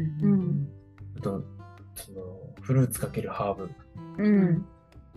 [1.23, 1.45] と
[1.95, 2.21] その
[2.61, 3.71] フルーツかけるハーブ、
[4.19, 4.67] うん。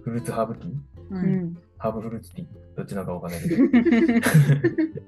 [0.02, 0.74] フルーツハーブティー
[1.10, 1.58] ううんん。
[1.78, 3.56] ハーブフルーツティーどっちなのかわかんないけど。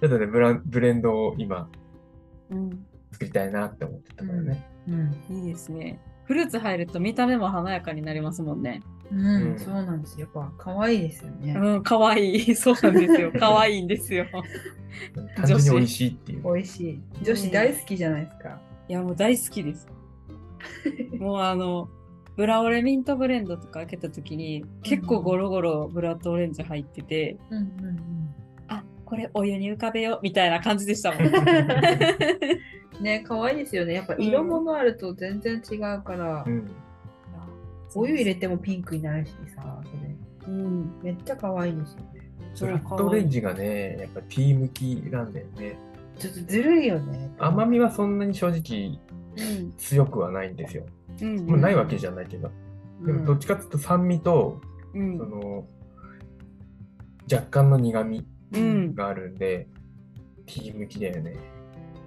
[0.00, 1.68] ちょっとねブラン、ブレンドを今
[2.50, 2.86] うん。
[3.12, 4.66] 作りたいなって思ってたからね。
[4.88, 6.00] うんいいですね。
[6.24, 8.82] フルーツ入ると見た目も華やかになりますもんね。
[9.10, 10.28] うんうんそうなんですよ。
[10.34, 11.54] やっぱ可愛いですよね。
[11.54, 12.54] うん、かわいい。
[12.56, 13.32] そうなんですよ。
[13.32, 14.26] かわいいんですよ。
[15.36, 16.42] 単純に美味しいっていう。
[16.42, 17.00] 美味しい。
[17.22, 18.60] 女子大好きじゃないですか。
[18.88, 19.88] いや、もう大好きです。
[21.18, 21.88] もうあの、
[22.36, 28.34] ブラオレミントブレンドとか開けたときに、結構ゴロゴロブラッドオレンジ入ってて、うんうん
[28.68, 31.26] あ、これお湯に浮かべようみたいな感じでしたもん。
[31.26, 31.28] う
[33.00, 33.04] ん。
[33.04, 33.94] ね可愛いですよね。
[33.94, 36.70] やっぱ色物あると全然違うから、うん。
[37.94, 40.16] お湯入れてもピンクになるしさ、それ
[40.48, 40.92] うん。
[41.02, 42.30] めっちゃ可愛いですよね。
[42.60, 45.78] ブラッドオレンジがね、やっぱティー向きなんだよね。
[46.18, 47.30] ちょっとずるいよね。
[47.38, 48.98] 甘みはそんなに正直
[49.36, 49.72] うん。
[49.78, 50.84] 強くはないんですよ。
[51.05, 51.05] うん。
[51.24, 52.50] もうないわけじゃないけど。
[53.04, 54.60] でもどっちかっていうと酸味と、
[54.94, 55.66] うんその
[57.30, 58.94] 若干の苦味うん。
[58.94, 59.68] があるんで、
[60.46, 61.36] ティー向きだよね。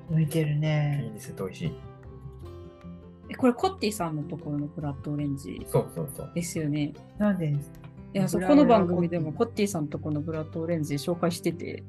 [0.10, 1.12] 向いてるいいね。
[1.14, 1.74] ですと美味しい。
[3.30, 6.32] えこれコッティさんのところのブラッドオレンジそうそうそう。
[6.34, 6.94] ですよね。
[7.18, 7.50] なんで？
[7.50, 7.58] い
[8.14, 11.84] や、そこの番組でもコッティさんのところのブラッドオレンジ紹介してて、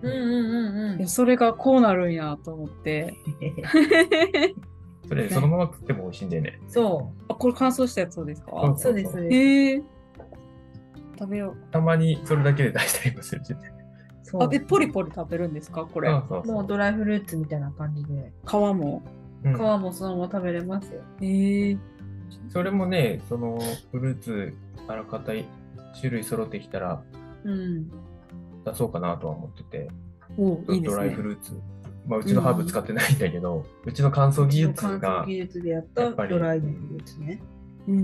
[0.00, 3.14] うんうんうんうんいや、それがこうなるんやと思って。
[5.08, 6.60] それそのまま食っても美味しいんだよね。
[6.68, 8.50] そあ、これ乾燥したやつそうですか？
[8.52, 9.34] そうう、そうです、そうです。
[9.34, 9.82] へえ。
[11.18, 13.58] 食べよたまにそれだけで出したりもするしね。
[14.22, 15.84] そうあ、え、ポリポリ食べるんですか？
[15.86, 16.10] これ。
[16.10, 19.02] そうそうそうもうドライフルーツみたいな感じで、皮も？
[19.44, 21.00] うん皮もそのまま食べれますよ。
[21.20, 21.78] へえ。
[22.50, 23.58] それもね、その
[23.90, 24.54] フルーツ
[24.86, 25.32] あらかた
[25.98, 27.02] 種類揃ってきたら
[27.44, 27.88] うん。
[28.64, 29.88] 出そうかなとは思ってて、
[30.36, 31.22] おいいですドライねフ。
[31.22, 31.52] ルーツ。
[32.08, 37.42] まあ、うちのハーブ使ってないんだけど、うちの乾燥技術乾が燥技術でやったドライフルーツね。
[37.86, 37.94] うー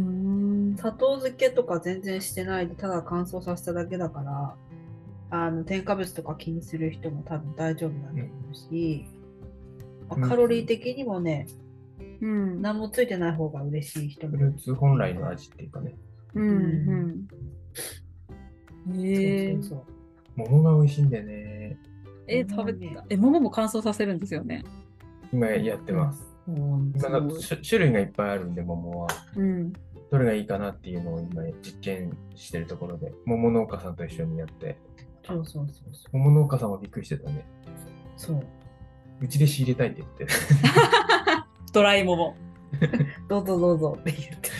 [0.74, 0.76] ん。
[0.76, 4.56] 砂糖漬けとか全然してないで、ただ乾燥させただけだから、
[5.30, 9.06] あの添加物とか気にする人も多分大丈夫だと思うし、
[10.08, 11.46] まあうんカロリー的にもね、
[12.20, 12.60] うん。
[12.60, 15.94] 何もついてない方が嬉しい人もフルーツ本来の味っていうかね、
[16.34, 17.26] うん。
[18.86, 19.00] うん。
[19.02, 19.62] へえそう。
[19.62, 19.94] そうそう
[20.36, 21.53] 桃が美味しいんだよね。
[22.26, 23.04] え、食べた。
[23.08, 24.64] え、桃も乾燥させるんですよね。
[25.32, 26.34] 今やってます。
[26.46, 26.78] 今
[27.10, 29.08] なんか種種類がいっぱいあるんで、桃は。
[29.36, 29.72] うん。
[30.10, 34.78] どれがいいかなっていうのを今実験してるところで、桃農家さんと一緒にやって、
[35.26, 36.18] そうそうそうそう。
[36.18, 37.44] 桃農家さんはびっくりしてたね。
[38.16, 38.46] そう。
[39.20, 40.26] うちで仕入れたいって言って。
[41.72, 42.36] ドライ桃。
[43.28, 44.50] どうぞどうぞって言って。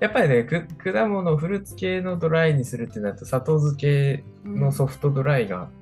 [0.00, 5.70] やっぱりね、く果物、フルーツ系のドライにするってなると、砂糖漬けのソフトドライが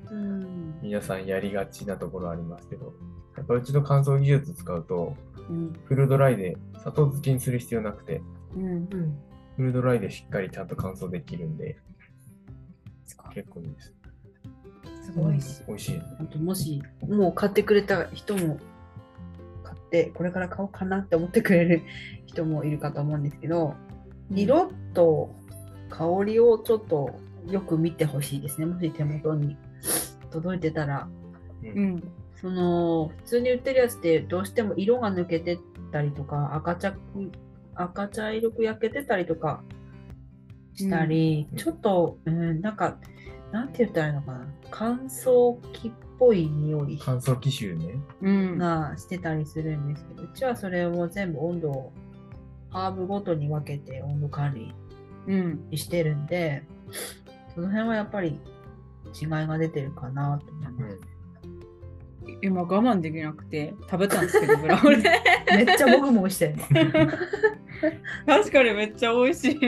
[0.91, 2.93] 皆さんやりがちなところありますけど、
[3.37, 5.15] やっぱうちの乾燥技術使うと、
[5.49, 5.73] うん。
[5.85, 8.21] フルドライで砂糖漬けにする必要なくて、
[8.57, 8.65] うん。
[8.65, 9.17] うん。
[9.55, 11.77] フルドライでしっかりちゃんと乾燥できるんで、
[13.33, 13.93] 結構いいです。
[15.05, 15.63] すごいし。
[15.65, 16.01] 美味しい。
[16.17, 18.59] 本当もし、もう買ってくれた人も、
[19.63, 21.83] 買って、これから買おうかなって思ってくれる
[22.25, 23.75] 人もいるかと思うんですけど、
[24.29, 25.33] 色と
[25.89, 27.17] 香りをちょっと
[27.47, 28.65] よく見てほしいですね。
[28.65, 29.55] もし手元に
[30.31, 31.07] 届いてたら。
[31.63, 32.03] うん。
[32.35, 35.59] その、普通に売ってるやつってどうしても色が抜けてっ
[35.91, 36.97] たりとか、赤茶く
[37.75, 39.63] 赤茶色く焼けてたりとか
[40.73, 42.97] したり、うんちょっと、うん、なんか、
[43.51, 44.47] なんて言ったらいいのかな。
[44.69, 47.95] 乾燥機っぽい匂い乾燥機種ね。
[48.21, 48.57] うん。
[48.57, 51.93] がしてたりするんですけど、うちはそれを全部温度を
[52.69, 54.73] ハーブごとに分けて温度管理
[55.27, 55.69] うん。
[55.69, 56.63] にしてるんで、
[57.53, 58.39] その辺はやっぱり
[59.19, 60.99] 違いが出てるかなと思います。
[62.41, 64.81] 今我慢できなくて食べたんですけど、 ブラウン。
[65.55, 66.63] めっちゃもぐもぐしてるの。
[68.25, 69.59] 確かにめっちゃ美味しい。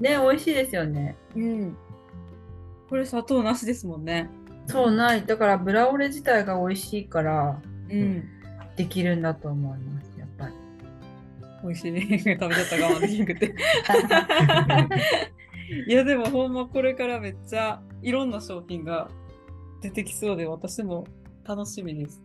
[0.00, 1.16] 美味しいですよね。
[1.34, 1.76] うん。
[2.88, 4.28] これ砂糖なしですもんね。
[4.66, 5.24] そうない。
[5.24, 7.60] だからブラオレ自体が美味しいから
[7.90, 8.24] うん。
[8.76, 10.54] できるんだと思います、やっぱり。
[11.62, 12.18] 美味しいね。
[12.18, 13.54] 食べちゃった我慢できなくて。
[15.88, 19.08] いやでもほんまこれからめっちゃいろんな商品が
[19.80, 21.06] 出てきそうで私も
[21.44, 22.22] 楽しみです。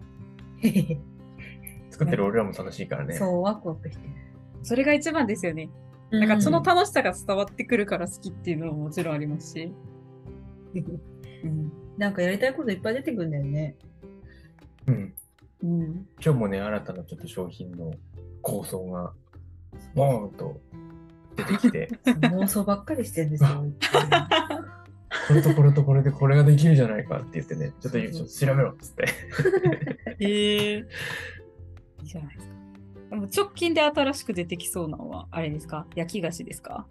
[1.89, 3.15] 作ってる俺らも楽しいからね。
[3.15, 4.13] そう、ワクワクしてる。
[4.63, 5.69] それが一番ですよね。
[6.11, 9.73] なんかその楽しさが伝わってくるから好きっていうのももちろんありますし。
[11.43, 11.71] うん。
[11.97, 13.75] なんかやりたいこといっぱい出てくるんだよね。
[14.87, 15.13] うん。
[15.63, 16.07] うん。
[16.23, 17.93] 今日もね、新たなちょっと商品の
[18.41, 19.13] 構想が、
[19.93, 20.59] ボーンと
[21.35, 23.65] 出てきて、 妄想ばっかりしてるんですよ。
[25.27, 29.05] これとこれとこれでこれができるじゃないかって言ってね、 ちょっとちょっと調べろっつって。
[30.19, 30.77] へえ。
[32.01, 32.53] いいじゃないですか。
[33.11, 35.85] でも直近で新しく出てきそうなのはあれですか？
[35.95, 36.87] 焼き菓子ですか？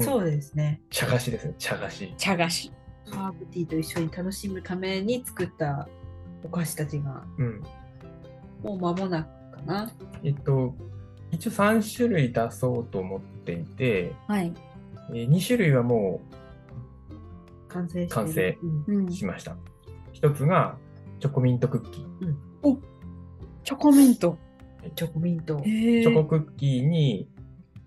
[0.00, 0.80] そうですね。
[0.90, 2.14] 茶菓子ですね、茶菓子。
[2.16, 2.72] 茶菓子。
[3.10, 5.88] ハーブティーと一緒に楽しむために作った
[6.42, 7.62] お菓子たちがうん。
[8.62, 9.92] もう間もなくかな。
[10.22, 10.74] えっと、
[11.30, 14.52] 一応3種類出そうと思っていて、はい。
[15.10, 16.20] え2種類はも
[17.74, 19.56] 完成完成うんうんうしました。
[20.12, 20.76] 一つが
[21.18, 22.76] チョコミントクッキー。
[23.64, 24.38] チョコミント。
[24.94, 25.60] チョコミント。
[25.64, 27.28] チョコクッキーに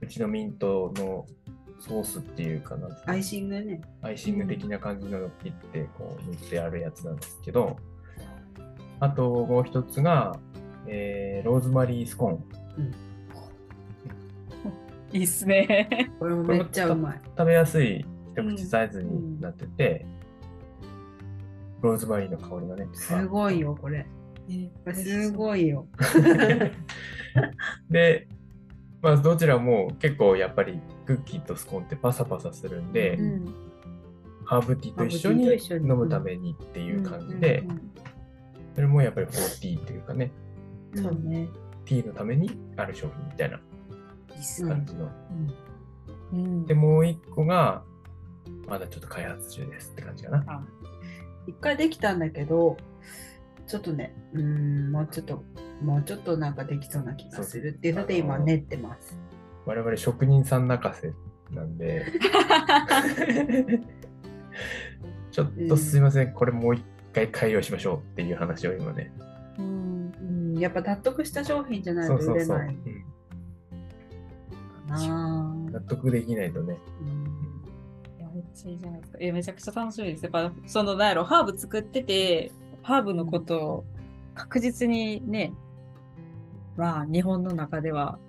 [0.02, 1.26] うちのミントの
[1.80, 3.82] ソースっていうかな、アイシングね。
[4.02, 7.78] アイシング的な感じのを切ってこう塗ってあるやつなんですけど、
[9.00, 10.38] あともう一つが、
[10.88, 12.44] えーローズマリースコーン。
[15.14, 16.12] いいっすね。
[16.20, 17.22] これもめっちゃうまい。
[17.38, 18.04] 食べやすい
[18.38, 20.06] 一口サイズになってて、
[21.82, 22.88] ローズマリーの香りがね。
[22.94, 24.06] すごいよ、これ。
[24.94, 25.32] すい。
[25.32, 25.88] ごいよ。
[27.90, 28.28] で、
[29.02, 33.46] まあ、どちらも結構やっぱりクッキーとスコーンってパサパサするんで、うん。
[34.46, 37.64] ハーブティーと一緒にティーと一緒に飲むためにっていう感じで、
[38.76, 40.32] それもやっぱりフォーティーというかね、
[40.94, 41.50] うんそうね。
[41.86, 44.72] ティーのためにある商品みたいないいっすね。
[44.72, 45.12] 感じの。
[46.34, 47.84] うんで、もう一個が、
[48.68, 50.44] まだちょっと開発中ですって感じかな。
[50.48, 50.64] あ
[51.48, 52.78] 一回できたんだけど、
[53.68, 55.44] ちょっとね、うーん、もうちょっと、
[55.82, 59.18] もうちょっとなんかできそうな気がするっていうので今練ってます。
[59.66, 61.14] 我々職人さん泣かせ
[61.52, 62.06] なんで、
[65.32, 66.84] ちょっとすいません、これもう一
[67.14, 69.12] 回改良しましょうっていう話を今ね。
[69.58, 70.12] うん。
[70.20, 72.16] うん、やっぱ納得した商品じゃないと。
[72.16, 72.78] 売れない。
[74.90, 76.78] 納得できないとね。
[77.02, 77.27] うん
[78.66, 79.18] いじゃないですか。
[79.22, 80.24] え、めちゃくちゃ楽しみです。
[80.24, 82.52] やっぱ、その、なんやろ、ハーブ作ってて、
[82.82, 83.86] ハーブのことを
[84.36, 85.54] 確実にね、
[86.76, 88.20] まあ、日本の中では、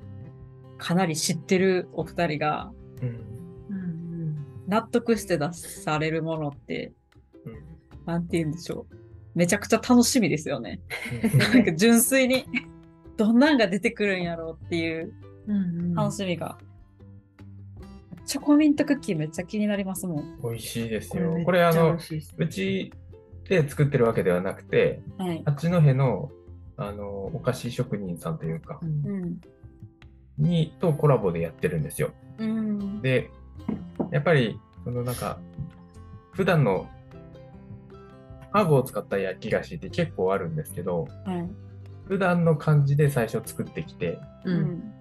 [0.79, 2.73] かなり知ってるお二人が、
[4.69, 6.93] 納得して出されるものって、
[7.45, 7.69] うん
[8.07, 8.97] なんて言うんでしょう。
[9.35, 10.81] めちゃくちゃ楽しみですよね。
[11.33, 12.47] うんなんか純粋に、
[13.17, 15.13] どんなんが出てくるんやろうっていう
[15.47, 16.59] うんうん楽しみが。
[18.29, 20.39] チョコミントクッキーめっちゃ気になりますもん。
[20.43, 21.41] 美味しいですよ。
[21.47, 21.97] これあの
[22.37, 22.93] うち
[23.49, 25.43] で作ってるわけではなくて、はい。
[25.47, 26.31] 八戸の
[26.77, 29.41] あのお菓子職人さんというかう、んうん。
[30.37, 32.11] にとコラボでやってるんですよ。
[32.37, 33.01] うん。
[33.01, 33.31] で、
[34.11, 35.39] やっぱり、そのなんか、
[36.33, 36.87] 普段の
[38.53, 41.49] ハーブを使った焼き菓子って結構あるんですけど、はい。
[42.07, 44.95] 普段の感じで最初作ってきて、ううんん。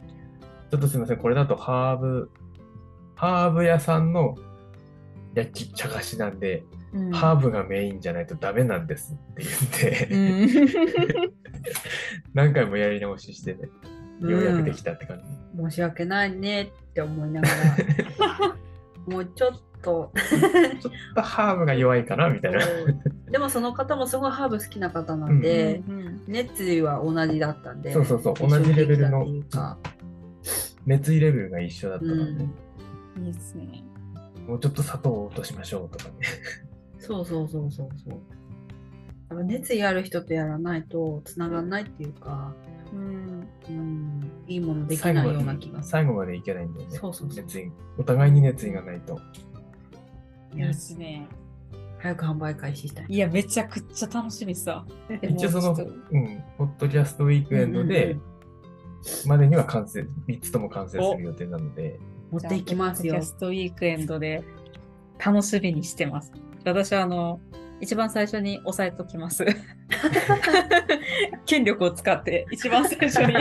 [0.71, 2.32] ちょっとすみません、これだとハーブ、
[3.18, 4.36] ハーブ屋さんの
[5.34, 6.63] 焼き茶菓子なんで、
[6.93, 7.11] うん。
[7.11, 11.32] ハーブがメインじゃないとダメなんですって言って、うん。
[12.34, 13.70] 何回もやり直ししてね、
[14.22, 15.61] ようやくできたって感じ。
[15.61, 18.55] 申し訳ないねって思いながら。
[19.07, 19.57] もうちょっと。
[19.82, 22.59] ちょっとハーブが弱いかなみたいな。
[23.32, 26.22] でもその方もすごいハーブ好きな方なんで、うん。
[26.28, 29.26] 熱意は同じだったんでそうそうそう同じレベルの
[30.86, 32.53] 熱意レベルが一緒だったうからね、ん、
[33.18, 33.84] いいですね。
[34.47, 36.15] もうちょっと砂糖を落としましょうとかね。
[36.99, 38.20] そうそうそうそうそう
[39.30, 42.53] やっぱ熱意ある人とやらないとつながんないっていうか、
[42.93, 43.47] うん。
[43.70, 46.97] うん、いいものできないような気がする最後までいけないんだよね。
[46.97, 49.20] そうそうそう熱意お互いに熱意がないと。
[50.55, 51.28] いいですね。
[51.99, 54.86] 早く販売開始したいいや、めちゃくちゃ楽しみさ。
[55.22, 58.18] 一応その、もうん、ポッドキャストウィークエンドで、
[59.26, 61.99] までには完成、3つとも完成する予定なので、
[62.32, 63.15] 持っていきますよ。
[63.15, 64.43] キャストウィークエンドで。
[65.23, 66.32] 楽しみにしてます。
[66.63, 67.39] 私はあの、
[67.80, 69.45] 一番最初に押さえときます。
[71.45, 73.34] 権力を使って一番最初に。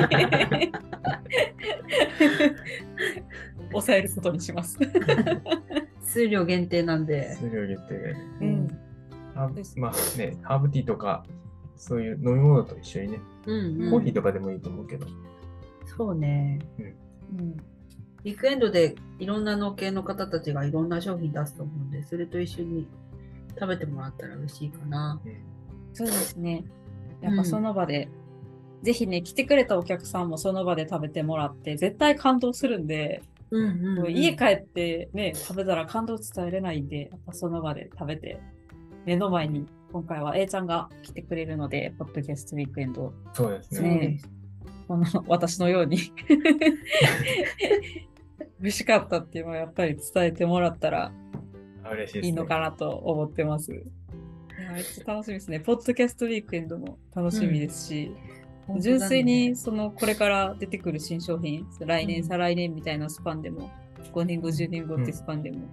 [3.73, 4.79] 押さえることにします。
[6.01, 7.35] 数量限定なんで。
[7.35, 8.21] 数量限定でね。
[8.41, 8.69] うん。
[9.35, 9.79] ハーブです。
[9.79, 11.25] まあね、ハーブティーとか、
[11.77, 13.91] そういう飲み物と一緒にね、うんうん。
[13.91, 15.07] コーヒーとかでもいいと思うけど、
[15.85, 16.59] そうね。
[17.39, 17.57] うん。
[17.57, 22.87] ウィークエンドでいろんな農系の方たちがいろんな商品出すと思うんで、それと一緒に
[23.59, 25.21] 食べてもらったら嬉しいかな。
[25.25, 25.57] うん
[25.97, 26.63] そうですね。
[27.23, 28.11] やっぱその場で、
[28.83, 38.39] ぜひね、来てくれたお客さんもその場で食べてもらって、絶対感動するんで、うんもう家帰ってね、食べたら感動伝えれないんで、やっぱその場で食べて、
[39.07, 43.99] 目の前に今回は A ちゃんが来てくれるので、ポッドキャストウィークエンド、そうですね。
[43.99, 44.29] です。
[44.87, 45.99] この私のように
[48.61, 51.13] 美味しかったっていうのをやっぱり伝えてもらったら
[51.85, 52.27] あ嬉しい。
[52.27, 53.73] いいのかなと思ってます。
[53.73, 53.83] い
[54.63, 55.61] やめっちゃ楽しみですね。
[55.61, 58.13] ポッドキャストウィークエンドも楽しみですし、
[58.67, 63.71] 本当だね純粋にそのこれから出てくる新商品、来年、うん再来年みたいなスパンでも、
[64.13, 65.69] 5年後、10年後ってスパンでも、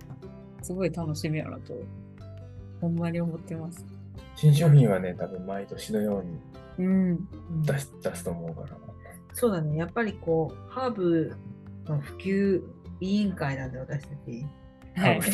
[0.62, 1.74] すごい楽しみやなと、
[2.82, 3.86] ほんまに思ってます。
[4.36, 7.10] 新商品はね、多分毎年のようにうん。
[7.10, 8.78] うん出すと思うから。
[9.34, 9.78] そうだね。
[9.78, 11.36] やっぱりこう、ハーブ
[11.86, 12.62] の普及
[13.02, 14.46] 委員会なんで、私たち。
[14.96, 15.22] はい。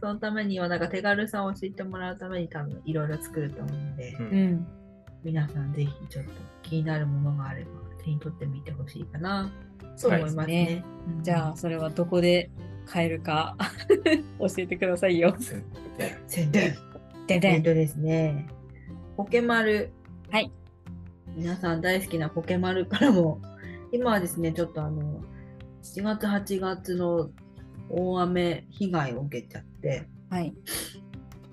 [0.00, 4.66] そのためには、なんか手軽さを知ってもらうために多分いろいろ作ると思うので、ううんん。
[5.24, 6.30] 皆さんぜひちょっと
[6.62, 7.70] 気になるものがあれば
[8.04, 10.64] 手に取ってみてほしいかなとそう思いますすでね。
[10.66, 10.84] ね。
[11.16, 12.50] うんじゃあ、それはどこで
[12.86, 13.56] 買えるか
[14.38, 15.34] 教えてくださいよ。
[15.38, 15.62] せ
[16.26, 16.74] 宣伝
[17.26, 18.46] でえっとですね、
[19.16, 19.90] ポケマル。
[20.30, 20.50] はい。
[21.36, 23.40] 皆さん大好きなポケマルからも、
[23.92, 25.20] 今はですね、ちょっとあの、
[25.82, 27.30] 7月、8月の
[27.88, 30.54] 大雨被害を受けちゃって、はい。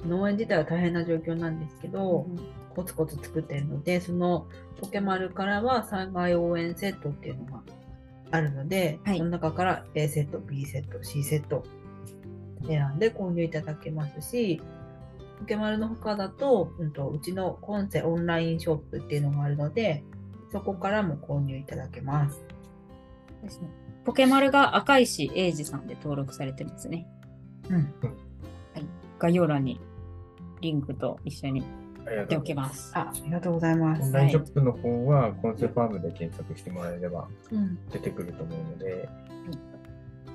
[0.06, 2.28] 農園自体は大変な状況なんですけど、
[2.76, 4.48] コツコツ作ってるので、その
[4.82, 7.64] ポケマルからは災害応援セットっていうのが
[8.32, 11.64] あるので、はいその中から A セット、B セット、C セット
[12.68, 14.62] 選んで購入いただけますし、
[15.40, 20.04] ポケマルの他だと、うんと、うちのコンセオンラインショップっていうのがあるので、
[20.56, 22.42] そこからも購入いただけます。
[23.44, 23.68] ですね。
[24.06, 27.06] ポケマルが赤石英二さんで登録されてますね。
[27.70, 27.94] うん。
[29.20, 29.82] 概要欄に
[30.62, 31.66] リンクと一緒に
[32.06, 32.70] ありが貼っておとうございま。
[32.70, 32.98] きますす。
[32.98, 34.02] あ、ありがとうございます。
[34.04, 37.78] オンラインショップの方は、コンセファームで検索してもらえればうん。
[37.92, 39.10] 出てくると思うので、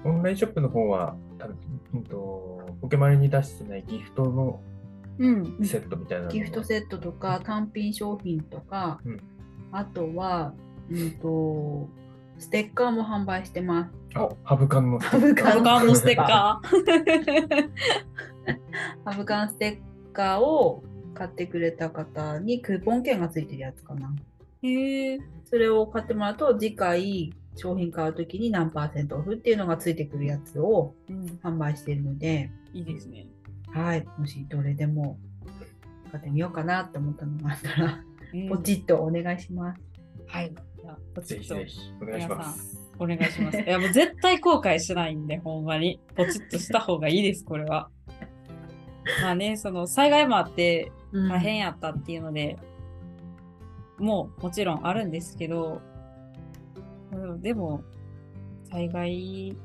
[0.04, 1.56] オンラインショップの方は、多分
[1.94, 4.60] うんとポケマルに出してないギフトの
[5.18, 5.64] うん。
[5.64, 9.22] セットみたいなギフトセットとか単品商品とか、うん
[9.72, 10.54] あとは、
[10.90, 11.88] うんと、
[12.38, 13.90] ステッカーも販売してます。
[14.14, 17.70] あハブカンのハブカンハブカンのステッカー。
[19.04, 20.82] ハブカンステッカーを
[21.14, 24.12] 買ってくれた方にクーポン券がついてるやつかな。
[24.62, 25.18] へえ。
[25.44, 31.26] それを買ってもらうと、次回商品買うときに何パーセントオフっていうのがついてくるやつをうん。
[31.42, 33.26] 販売しているので、いいですね。
[33.72, 35.18] はい、もしどれでも
[36.10, 38.09] 買ってみようかなって思ったのがあったら、うん
[38.48, 39.80] ポチッとお願いします。
[40.26, 40.52] はい。
[40.80, 42.80] じゃあポチッとぜひぜひお願いします。
[42.98, 43.58] お願いします。
[43.60, 46.00] いやもう絶対後悔しないんで、ほんまに。
[46.14, 47.90] ポチッとした方がいいです、これは。
[49.22, 52.58] まあね、その災害もあって大変やったっていうので、
[53.98, 55.80] もうもちろんあるんですけど、
[57.12, 57.82] うんでも、
[58.70, 59.56] 災害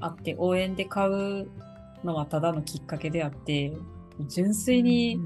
[0.00, 1.48] あって応援で買う
[2.04, 3.72] のはただのきっかけであって、
[4.28, 5.20] 純粋に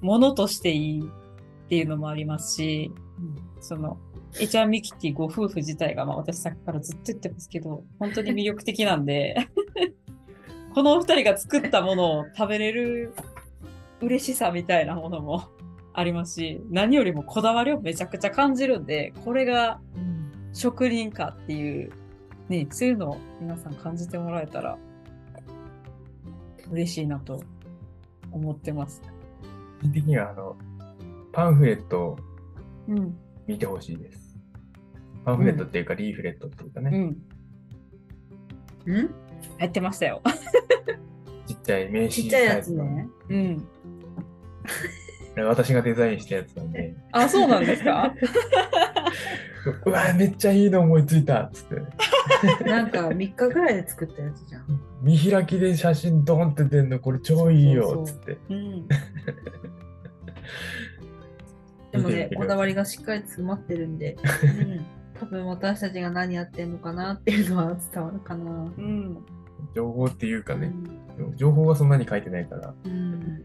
[0.00, 1.10] 物としていい
[1.68, 2.90] っていうのもありますし、
[3.60, 3.98] その、
[4.40, 9.36] エチャンミキティご夫婦自体が、まあ私さっきからずっと言ってますけど、本当に魅力的なんで、
[10.74, 13.12] このお二人が作ったものを食べれる
[14.00, 15.44] 嬉しさみたいなものも
[15.92, 20.18] ありますし、何よりもこだわりをめちゃくちゃ感じるんで、これがうん
[20.54, 21.92] 職人かっていう、
[22.48, 24.78] ね、そういうのを皆さん感じてもらえたら
[26.70, 27.42] 嬉しいなと
[28.32, 29.02] 思ってます。
[29.92, 30.56] 的にはあの
[31.32, 32.16] パンフレットを
[32.88, 33.16] うん。
[33.46, 34.36] 見てほしいです。
[35.24, 36.90] パンフレットっていうか、リーフレットっていうかね、
[38.86, 38.94] うん。
[38.94, 39.10] うん？
[39.58, 40.22] 入ってましたよ。
[41.46, 43.08] ちっちゃい名刺ちっちゃいやサイズの、つね。
[43.28, 43.68] うん。
[45.46, 48.12] 私がデザインしたやつなんで、あ、そうなんですか？
[49.86, 54.64] うわ、めっちゃいいの思いついたっつって、なんか3日ぐらいで作ったやつじゃん。
[55.02, 58.38] 見開きで写真ドンって出んの、これ超いいよっつって。
[58.48, 58.58] うん。
[58.58, 58.92] でもね見て
[61.98, 64.86] みて、くださいこだわりがしっかり詰まってるんで、うん。
[65.18, 68.50] 多分私たちが何やってんのかなっていうのは伝わるかな。
[68.52, 69.26] うん。
[69.74, 70.84] 情報っていうかね、うん
[71.16, 73.42] でも情報はそんなに書いてないから、うん。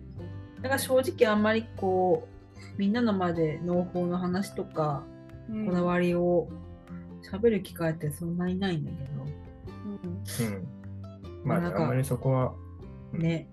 [0.61, 5.03] だから正直あんまりこう、みんなの前で農法の話とか、
[5.65, 6.49] こだわりを
[7.31, 9.13] 喋る機会ってそんなにないんだけ
[10.43, 10.67] うん。
[11.43, 12.53] まあ、なんかあんまりそこは、
[13.13, 13.47] ど、ね。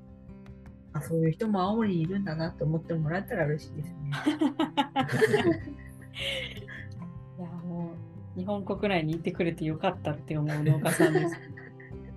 [0.93, 3.95] あ、そういう人も青森にいるんだなって思ってもらえたら嬉しいですね。
[7.38, 7.93] いや、も
[8.36, 11.36] う、日本国内にいてくれてよかったって思う農家さんです。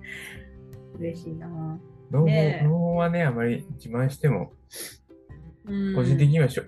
[0.98, 1.78] 嬉しいな。
[2.10, 4.52] 農法ねえ農法はね、あまり自慢しても、
[5.66, 6.64] うん個人的にはしょ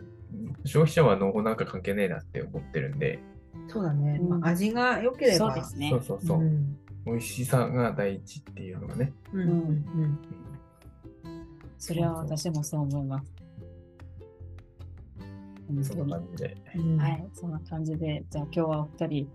[0.65, 3.19] 消費者は農法なんか関係ねえなって思ってるんで、
[3.69, 4.19] そうだね。
[4.21, 5.53] うんまあ、味が良ければ。
[5.53, 6.03] そうですねそう。
[6.03, 10.19] そうそう、ん美味しさが第一っていうのがね、うんうん
[11.79, 13.33] それは私もそう思います。
[15.69, 16.57] 本そんな感じで。
[16.77, 16.97] うん。
[16.99, 19.29] はい、そんな感じで、じゃあ今日はお二人、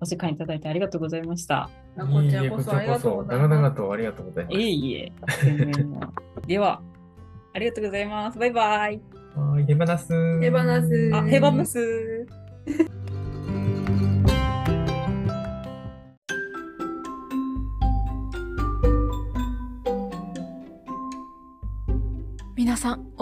[0.00, 1.70] お時間いただいてありがとうございました。
[1.96, 3.76] あこちらこそありがとうござい長々ます。
[3.76, 4.56] とありがとうございます。
[4.56, 5.12] いえいえ、
[6.46, 6.82] では、
[7.52, 8.38] ありがとうございます。
[8.38, 9.00] バイバイ。
[9.34, 10.40] はい、ヘバナス。
[10.40, 12.26] ヘバナスあ、ヘバマス。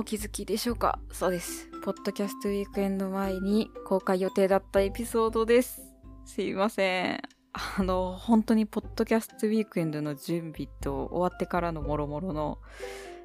[0.08, 0.98] 気づきでしょうか？
[1.12, 1.68] そうです。
[1.84, 5.82] ポッドキャストウィークエンド前に公開予定だったエピソードです。
[6.24, 7.20] すいません。
[7.52, 12.56] あの、本当にポッドキャストウィークエンドの準備と終わってからのもろもろの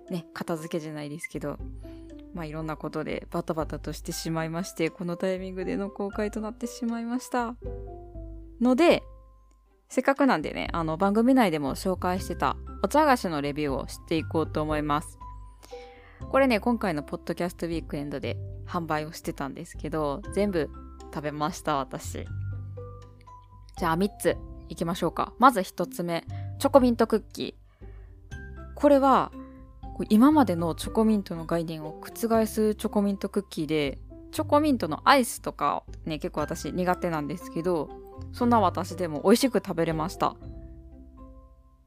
[0.09, 1.57] ね、片付けじゃないですけど、
[2.33, 7.55] まあいろんなことでバタバタとしてしまいまして、このタイミングでの公開となってしまいました。
[8.59, 9.03] ので、
[9.87, 15.17] せっかくなんでね、あの番組内でも紹介してたお茶菓子のレビューをしていこうと思います。
[16.29, 20.69] これね、今回のポッドキャストウィークエンドで販売をしてたんですけど、全部
[21.13, 22.25] 食べました、私。
[23.77, 24.37] じゃあ3つ
[24.69, 25.33] いきましょうか。
[25.39, 26.25] まず1つ目、
[26.59, 28.73] チョコミントクッキー。
[28.75, 29.31] これは、
[30.09, 33.99] 今までのチョコミントの概念を覆すチョコミントクッキーで、
[34.31, 37.89] チョコミントのアイスとかね、結構私苦手なんですけど、
[38.31, 40.35] そんな私でも美味しく食べれました。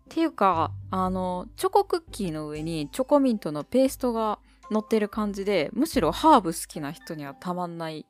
[0.06, 4.38] っていうか、あの、チョコクッキーの上にチョコミントのペーストが
[4.70, 8.06] 乗ってる感じで、むしろハーブ好きな人にはたまんない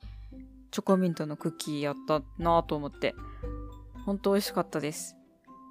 [0.70, 3.14] チョコミントのクッキーやったなぁと思って、
[4.05, 5.16] ほんと美味しかったです。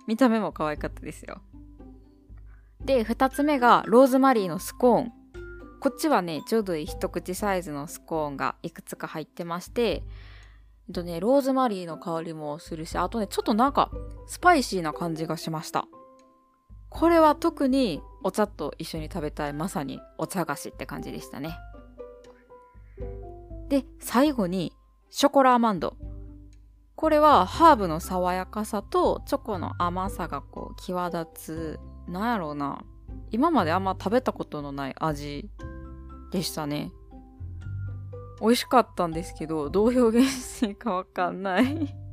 [0.07, 1.41] 見た目も可愛かったですよ。
[2.83, 5.13] で、二つ目がローズマリーのスコーン。
[5.79, 10.03] こっちはね、ちょうどいい一口サイズのスコーンがいくつか入ってまして、
[10.87, 13.91] えっとね、ローズマリーの香りもするし、あとね、ちょっとなんか、
[14.27, 15.87] スパイシーな感じがしました。
[16.95, 21.57] これは特にお茶と一緒に食べたいまさにお茶菓子って感じでしたね。
[23.67, 24.71] で、最後に
[25.09, 25.97] ショコラアマンド。
[26.95, 32.81] これはハーブの爽やかさとチョコの甘さがこう際立つ、なんやろうな。
[33.29, 35.49] 今まであんま食べたことのない味
[36.31, 36.93] でしたね。
[38.39, 42.04] 美味しかったんですけど、どう表現していいかわかんない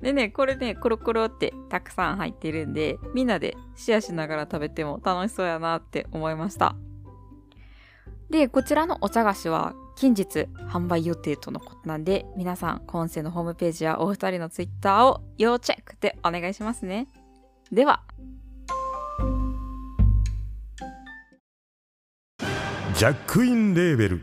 [0.00, 6.76] でね、これね、コロコロってたくさん入ってるんで、みんなでシェアしながら食べても楽しそうやなって思いました。
[8.30, 17.08] で、こちらのお茶菓子は近日販売予定とのことなんで、皆さん、今世のホームページやお二人のツイッターを要チェックでお願いしますね。
[17.72, 18.04] では。
[22.94, 24.22] ジャックインレーベル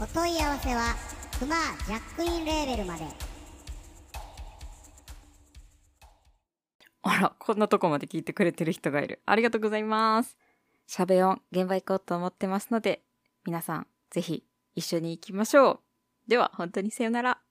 [0.00, 0.96] お問い合わせは
[1.38, 1.54] クマ
[1.86, 3.04] ジャックインレーベルまで
[7.02, 9.20] あら、こんなとこまで聞いてくれてる人がいる。
[9.24, 10.36] ありがとうございます。
[10.86, 13.02] しゃべ音、現場行こうと思ってますので、
[13.44, 14.42] 皆さん、ぜひ
[14.74, 15.80] 一緒に行きましょう。
[16.28, 17.44] では、本当にさよなら。